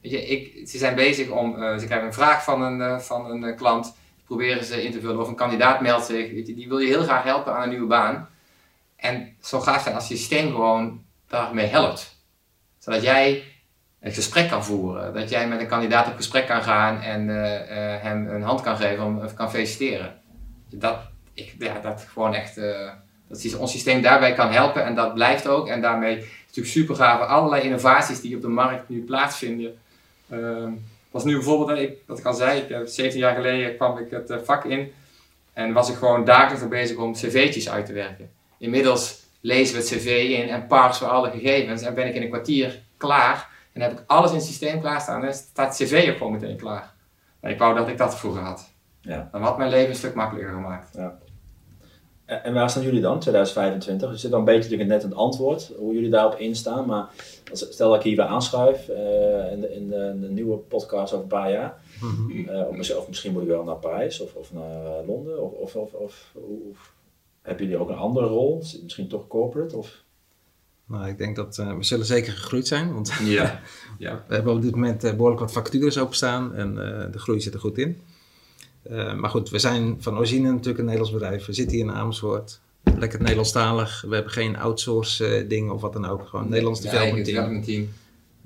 Weet 0.00 0.12
je, 0.12 0.26
ik, 0.26 0.68
ze 0.68 0.78
zijn 0.78 0.94
bezig 0.94 1.30
om, 1.30 1.62
uh, 1.62 1.78
ze 1.78 1.86
krijgen 1.86 2.06
een 2.06 2.12
vraag 2.12 2.44
van 2.44 2.62
een, 2.62 2.78
uh, 2.78 2.98
van 2.98 3.30
een 3.30 3.42
uh, 3.42 3.56
klant, 3.56 3.94
proberen 4.36 4.64
ze 4.64 4.82
in 4.84 4.92
te 4.92 5.00
vullen 5.00 5.20
of 5.20 5.28
een 5.28 5.34
kandidaat 5.34 5.80
meldt 5.80 6.06
zich, 6.06 6.30
weet 6.32 6.46
je, 6.46 6.54
die 6.54 6.68
wil 6.68 6.78
je 6.78 6.86
heel 6.86 7.02
graag 7.02 7.22
helpen 7.22 7.54
aan 7.54 7.62
een 7.62 7.68
nieuwe 7.68 7.86
baan. 7.86 8.28
En 8.96 9.36
zo 9.40 9.60
gaaf 9.60 9.82
zijn 9.82 9.94
als 9.94 10.06
systeem 10.06 10.50
gewoon 10.50 11.04
daarmee 11.28 11.66
helpt. 11.66 12.16
Zodat 12.78 13.02
jij 13.02 13.44
een 14.00 14.12
gesprek 14.12 14.48
kan 14.48 14.64
voeren. 14.64 15.14
Dat 15.14 15.30
jij 15.30 15.48
met 15.48 15.60
een 15.60 15.66
kandidaat 15.66 16.06
op 16.06 16.16
gesprek 16.16 16.46
kan 16.46 16.62
gaan 16.62 17.00
en 17.00 17.28
uh, 17.28 17.52
uh, 17.52 18.02
hem 18.02 18.28
een 18.28 18.42
hand 18.42 18.60
kan 18.60 18.76
geven 18.76 19.24
of 19.24 19.34
kan 19.34 19.50
feliciteren. 19.50 20.20
Dat, 20.70 20.98
ik, 21.34 21.54
ja, 21.58 21.78
dat 21.78 22.06
gewoon 22.12 22.34
echt, 22.34 22.58
uh, 22.58 22.90
dat 23.28 23.56
ons 23.56 23.70
systeem 23.70 24.02
daarbij 24.02 24.32
kan 24.32 24.50
helpen 24.52 24.84
en 24.84 24.94
dat 24.94 25.14
blijft 25.14 25.46
ook. 25.48 25.68
En 25.68 25.80
daarmee 25.80 26.16
is 26.16 26.24
natuurlijk 26.46 26.74
super 26.74 26.94
gaaf. 26.94 27.20
Allerlei 27.20 27.62
innovaties 27.62 28.20
die 28.20 28.36
op 28.36 28.42
de 28.42 28.48
markt 28.48 28.88
nu 28.88 29.04
plaatsvinden. 29.04 29.78
Ehm, 30.28 30.72
was 31.12 31.24
nu 31.24 31.34
bijvoorbeeld, 31.34 31.78
ik, 31.78 31.98
wat 32.06 32.18
ik 32.18 32.24
al 32.24 32.34
zei, 32.34 32.60
ik, 32.60 32.88
17 32.88 33.20
jaar 33.20 33.34
geleden 33.34 33.76
kwam 33.76 33.98
ik 33.98 34.10
het 34.10 34.40
vak 34.44 34.64
in 34.64 34.92
en 35.52 35.72
was 35.72 35.90
ik 35.90 35.96
gewoon 35.96 36.24
dagelijks 36.24 36.68
bezig 36.68 36.96
om 36.96 37.12
cv'tjes 37.12 37.70
uit 37.70 37.86
te 37.86 37.92
werken. 37.92 38.30
Inmiddels 38.58 39.22
lezen 39.40 39.74
we 39.74 39.80
het 39.80 39.90
cv 39.90 40.36
in 40.40 40.48
en 40.48 40.66
parsen 40.66 41.06
we 41.06 41.12
alle 41.12 41.30
gegevens 41.30 41.82
en 41.82 41.94
ben 41.94 42.06
ik 42.06 42.14
in 42.14 42.22
een 42.22 42.28
kwartier 42.28 42.82
klaar. 42.96 43.50
En 43.72 43.80
heb 43.80 43.92
ik 43.92 44.04
alles 44.06 44.30
in 44.30 44.36
het 44.36 44.46
systeem 44.46 44.80
klaarstaan 44.80 45.24
en 45.24 45.34
staat 45.34 45.78
het 45.78 45.88
cv 45.88 46.06
ook 46.10 46.16
gewoon 46.16 46.32
meteen 46.32 46.56
klaar. 46.56 46.94
En 47.40 47.50
ik 47.50 47.58
wou 47.58 47.74
dat 47.74 47.88
ik 47.88 47.98
dat 47.98 48.18
vroeger 48.18 48.42
had. 48.42 48.72
Ja. 49.00 49.28
Dan 49.32 49.42
had 49.42 49.58
mijn 49.58 49.70
leven 49.70 49.88
een 49.88 49.96
stuk 49.96 50.14
makkelijker 50.14 50.52
gemaakt. 50.52 50.88
Ja. 50.94 51.18
En 52.42 52.54
waar 52.54 52.70
staan 52.70 52.82
jullie 52.82 53.00
dan, 53.00 53.20
2025? 53.20 54.10
Je 54.10 54.16
zit 54.16 54.30
dan 54.30 54.38
een 54.38 54.44
beetje 54.44 54.84
net 54.84 55.02
het 55.02 55.14
antwoord, 55.14 55.72
hoe 55.76 55.94
jullie 55.94 56.10
daarop 56.10 56.38
instaan. 56.38 56.86
Maar 56.86 57.08
stel 57.52 57.88
dat 57.88 57.98
ik 57.98 58.04
hier 58.04 58.16
weer 58.16 58.24
aanschuif 58.24 58.88
uh, 58.88 59.52
in, 59.52 59.60
de, 59.60 59.74
in, 59.74 59.88
de, 60.20 60.28
nieuwe 60.28 60.56
podcast 60.56 61.12
over 61.12 61.24
een 61.24 61.38
paar 61.38 61.50
jaar. 61.50 61.82
Mm 62.00 62.08
-hmm. 62.10 62.80
uh, 62.80 62.96
of, 62.98 63.08
misschien 63.08 63.32
moet 63.32 63.42
ik 63.42 63.48
wel 63.48 63.64
naar 63.64 63.76
Parijs 63.76 64.20
of, 64.20 64.34
of 64.34 64.52
naar 64.52 65.04
Londen. 65.06 65.42
Of, 65.42 65.52
of, 65.52 65.74
of, 65.74 65.92
of, 65.94 66.32
of 66.70 66.92
hebben 67.42 67.66
jullie 67.66 67.80
ook 67.80 67.88
een 67.88 67.96
andere 67.96 68.26
rol? 68.26 68.62
Misschien 68.82 69.08
toch 69.08 69.26
corporate? 69.26 69.76
Of? 69.76 70.02
Nou, 70.86 71.08
ik 71.08 71.18
denk 71.18 71.36
dat 71.36 71.58
uh, 71.60 71.76
we 71.76 71.84
zullen 71.84 72.06
zeker 72.06 72.32
gegroeid 72.32 72.66
zijn. 72.66 72.92
Want 72.92 73.12
ja. 73.24 73.60
ja. 73.98 74.22
we 74.28 74.34
hebben 74.34 74.52
op 74.52 74.62
dit 74.62 74.74
moment 74.74 75.04
uh, 75.04 75.10
behoorlijk 75.10 75.40
wat 75.40 75.52
vacatures 75.52 75.98
openstaan 75.98 76.54
en 76.54 76.70
uh, 76.70 77.12
de 77.12 77.18
groei 77.18 77.40
zit 77.40 77.54
er 77.54 77.60
goed 77.60 77.78
in. 77.78 78.00
Maar 78.90 79.30
goed, 79.30 79.50
we 79.50 79.58
zijn 79.58 79.96
van 80.00 80.16
origine 80.16 80.50
natuurlijk 80.50 80.78
een 80.78 80.84
Nederlands 80.84 81.12
bedrijf. 81.12 81.46
We 81.46 81.52
zitten 81.52 81.76
hier 81.76 81.84
in 81.84 81.92
Amersfoort. 81.92 82.60
Lekker 82.98 83.20
Nederlandstalig. 83.20 84.04
We 84.08 84.14
hebben 84.14 84.32
geen 84.32 84.56
outsource 84.56 85.44
dingen 85.48 85.74
of 85.74 85.80
wat 85.80 85.92
dan 85.92 86.06
ook. 86.06 86.28
Gewoon 86.28 86.48
Nederlands 86.48 86.80
development 86.80 87.24
team. 87.24 87.62
team. 87.62 87.88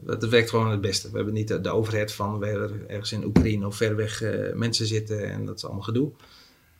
Dat 0.00 0.28
werkt 0.28 0.50
gewoon 0.50 0.70
het 0.70 0.80
beste. 0.80 1.10
We 1.10 1.16
hebben 1.16 1.34
niet 1.34 1.48
de, 1.48 1.60
de 1.60 1.70
overheid 1.70 2.12
van 2.12 2.38
we 2.38 2.70
ergens 2.88 3.12
in 3.12 3.24
Oekraïne 3.24 3.66
of 3.66 3.76
ver 3.76 3.96
weg 3.96 4.22
mensen 4.54 4.86
zitten 4.86 5.30
en 5.30 5.46
dat 5.46 5.56
is 5.56 5.64
allemaal 5.64 5.82
gedoe. 5.82 6.10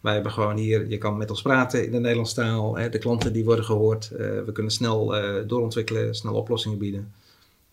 Wij 0.01 0.15
hebben 0.15 0.33
gewoon 0.33 0.57
hier, 0.57 0.89
je 0.89 0.99
kan 0.99 1.17
met 1.17 1.31
ons 1.31 1.43
praten 1.43 1.85
in 1.85 1.91
de 1.91 1.99
Nederlandse 1.99 2.35
taal. 2.35 2.77
Hè, 2.77 2.89
de 2.89 2.99
klanten 2.99 3.33
die 3.33 3.45
worden 3.45 3.65
gehoord. 3.65 4.09
We 4.47 4.51
kunnen 4.53 4.73
snel 4.73 5.15
doorontwikkelen, 5.47 6.15
snel 6.15 6.35
oplossingen 6.35 6.79
bieden. 6.79 7.13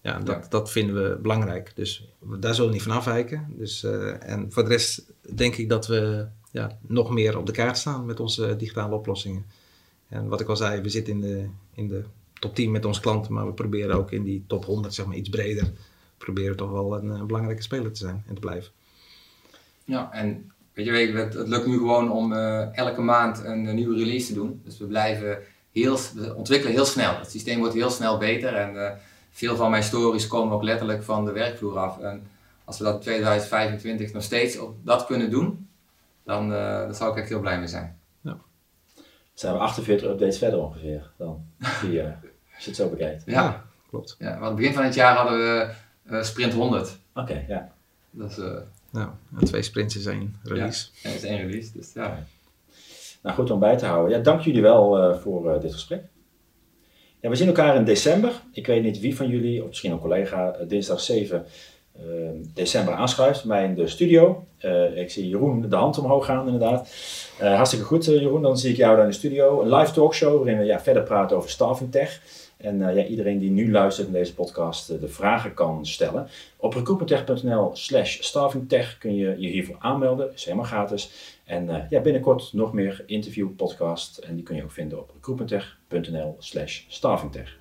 Ja, 0.04 0.20
dat, 0.20 0.44
ja. 0.44 0.50
dat 0.50 0.72
vinden 0.72 0.96
we 0.96 1.18
belangrijk. 1.22 1.72
Dus 1.76 2.08
daar 2.40 2.54
zullen 2.54 2.70
we 2.70 2.76
niet 2.76 2.86
van 2.86 2.96
afwijken. 2.96 3.54
Dus, 3.58 3.84
uh, 3.84 4.30
en 4.30 4.52
voor 4.52 4.64
de 4.64 4.70
rest 4.70 5.04
denk 5.36 5.56
ik 5.56 5.70
dat 5.70 5.88
we 5.88 6.28
ja, 6.52 6.78
nog 6.82 7.10
meer 7.10 7.38
op 7.38 7.46
de 7.46 7.52
kaart 7.52 7.78
staan 7.78 8.06
met 8.06 8.20
onze 8.20 8.56
digitale 8.56 8.96
oplossingen. 8.96 9.46
En 10.10 10.28
wat 10.28 10.42
ik 10.42 10.48
al 10.48 10.56
zei, 10.56 10.82
we 10.82 10.90
zitten 10.90 11.14
in 11.14 11.22
de, 11.22 11.48
in 11.74 11.88
de 11.88 12.04
top 12.34 12.56
10 12.56 12.72
met 12.72 12.86
onze 12.86 13.02
klanten, 13.02 13.34
maar 13.34 13.46
we 13.46 13.54
proberen 13.54 13.96
ook 13.96 14.12
in 14.12 14.24
die 14.24 14.44
top 14.48 14.66
100, 14.66 14.94
zeg 14.94 15.06
maar 15.06 15.16
iets 15.16 15.30
breder, 15.30 15.72
proberen 16.18 16.56
toch 16.56 16.72
wel 16.72 16.98
een, 16.98 17.10
een 17.10 17.28
belangrijke 17.28 17.62
speler 17.62 17.92
te 17.92 18.00
zijn 18.00 18.24
en 18.28 18.34
te 18.34 18.42
blijven. 18.42 18.72
Ja, 19.86 20.12
en 20.12 20.52
Weet 20.74 20.86
je, 20.86 20.92
het, 20.92 21.34
het 21.34 21.48
lukt 21.48 21.68
nu 21.68 21.78
gewoon 21.78 22.12
om 22.12 22.32
uh, 22.32 22.78
elke 22.78 23.02
maand 23.02 23.44
een, 23.44 23.66
een, 23.66 23.76
nieuwe 23.76 23.98
release 23.98 24.28
te 24.28 24.34
doen. 24.34 24.62
Dus 24.64 24.78
we 24.78 24.86
blijven 24.86 25.38
heel, 25.72 25.98
we 26.16 26.36
ontwikkelen 26.36 26.74
heel 26.74 26.86
snel. 26.86 27.18
Het 27.18 27.32
systeem 27.32 27.60
wordt 27.60 27.74
heel 27.74 27.90
snel 27.90 28.18
beter 28.18 28.54
en 28.54 28.74
uh, 28.76 28.92
veel 29.34 29.56
van 29.56 29.72
mijn 29.72 29.84
stories 29.84 30.28
komen 30.28 30.54
ook 30.54 30.64
letterlijk 30.64 31.04
van 31.04 31.26
de 31.26 31.32
werkvloer 31.32 31.78
af. 31.78 32.00
En 32.00 32.28
als 32.64 32.78
we 32.78 32.84
dat 32.84 32.94
in 32.94 33.02
2025 33.02 34.14
nog 34.14 34.24
steeds 34.24 34.58
op 34.58 34.76
dat 34.86 35.06
kunnen 35.06 35.30
doen, 35.30 35.68
dan, 36.24 36.52
uh, 36.52 36.80
dan 36.80 36.96
zou 36.96 37.12
ik 37.12 37.18
echt 37.18 37.30
heel 37.30 37.40
blij 37.40 37.60
mee 37.60 37.68
zijn. 37.68 37.98
Ja. 38.22 38.38
Zijn 39.34 39.54
we 39.54 39.60
48 39.60 40.10
updates 40.10 40.38
verder 40.38 40.60
ongeveer 40.60 41.12
dan? 41.18 41.46
Die, 41.82 42.02
als 42.02 42.64
je 42.64 42.66
het 42.66 42.76
zo 42.76 42.90
bekijkt. 42.90 43.24
Ja, 43.26 43.34
ja 43.34 43.66
klopt. 43.90 44.16
Ja, 44.20 44.26
want 44.26 44.40
aan 44.40 44.48
het 44.48 44.56
begin 44.56 44.74
van 44.74 44.84
het 44.84 44.94
jaar 44.94 45.16
hadden 45.16 45.38
we 46.04 46.24
Sprint 46.24 46.54
100. 46.54 46.98
Oké, 47.14 47.46
ja. 47.48 47.72
Dat 48.12 48.30
is, 48.30 48.38
nou, 48.90 49.10
en 49.38 49.46
twee 49.46 49.62
sprints 49.62 49.96
is 49.96 50.06
één 50.06 50.40
release. 50.44 50.90
Ja, 51.04 51.10
is 51.10 51.24
één 51.24 51.38
release, 51.38 51.72
dus 51.74 51.94
ja. 51.94 52.24
Nou, 53.22 53.36
goed 53.36 53.52
om 53.52 53.60
bij 53.60 53.78
te 53.78 53.86
houden. 53.86 54.18
Ja, 54.18 54.24
dank 54.24 54.42
jullie 54.42 54.62
wel 54.62 55.10
uh, 55.10 55.18
voor 55.18 55.56
uh, 55.56 55.62
dit 55.62 55.74
gesprek. 55.74 56.04
Ja, 57.24 57.30
we 57.30 57.36
zien 57.36 57.48
elkaar 57.48 57.76
in 57.76 57.84
december. 57.84 58.32
Ik 58.52 58.68
weet 58.68 58.84
niet 58.84 59.00
wie 59.00 59.16
van 59.16 59.28
jullie, 59.28 59.62
of 59.62 59.68
misschien 59.68 59.92
een 59.92 60.00
collega, 60.00 60.56
uh, 60.62 60.68
dinsdag 60.68 61.00
7 61.00 61.46
december 62.54 62.94
aanschuift 62.94 63.46
bij 63.46 63.64
in 63.64 63.76
de 63.76 63.88
studio. 63.88 64.46
ik 64.96 65.12
zie 65.12 65.30
Jeroen 65.30 65.70
de 65.70 65.76
hand 65.76 65.98
omhoog 65.98 66.26
gaan, 66.26 66.46
inderdaad. 66.46 66.90
hartstikke 67.40 67.86
goed, 67.86 68.06
Jeroen. 68.06 68.42
Dan 68.42 68.58
zie 68.58 68.72
ik 68.72 68.78
jou 68.78 68.96
daar 68.96 69.04
in 69.04 69.10
de 69.10 69.16
studio. 69.16 69.62
Een 69.62 69.76
live 69.76 69.92
talkshow 69.92 70.38
waarin 70.38 70.58
we 70.58 70.64
ja, 70.64 70.80
verder 70.80 71.04
praten 71.04 71.38
over 71.38 71.50
staffing 71.50 71.92
tech. 71.92 72.22
En 72.64 72.80
uh, 72.80 72.96
ja, 72.96 73.06
iedereen 73.06 73.40
die 73.40 73.52
nu 73.52 73.72
luistert 73.72 74.12
naar 74.12 74.20
deze 74.20 74.34
podcast 74.34 74.92
uh, 74.92 75.00
de 75.00 75.08
vragen 75.08 75.54
kan 75.54 75.86
stellen. 75.86 76.28
Op 76.58 76.74
recruitmenttech.nl 76.74 77.70
slash 77.74 78.22
staffingtech 78.22 78.98
kun 78.98 79.16
je 79.16 79.36
je 79.38 79.48
hiervoor 79.48 79.76
aanmelden. 79.80 80.34
is 80.34 80.46
helemaal 80.46 80.66
gratis. 80.66 81.12
En 81.46 81.70
uh, 81.70 81.78
ja, 81.90 82.02
binnenkort 82.02 82.54
nog 82.54 82.74
meer 82.74 83.04
interview 83.06 83.56
podcast. 83.56 84.18
En 84.18 84.36
die 84.36 84.44
kun 84.44 84.56
je 84.56 84.64
ook 84.64 84.72
vinden 84.72 85.00
op 85.00 85.12
recruitmenttech.nl 85.14 86.36
slash 86.40 86.84
staffingtech. 86.88 87.58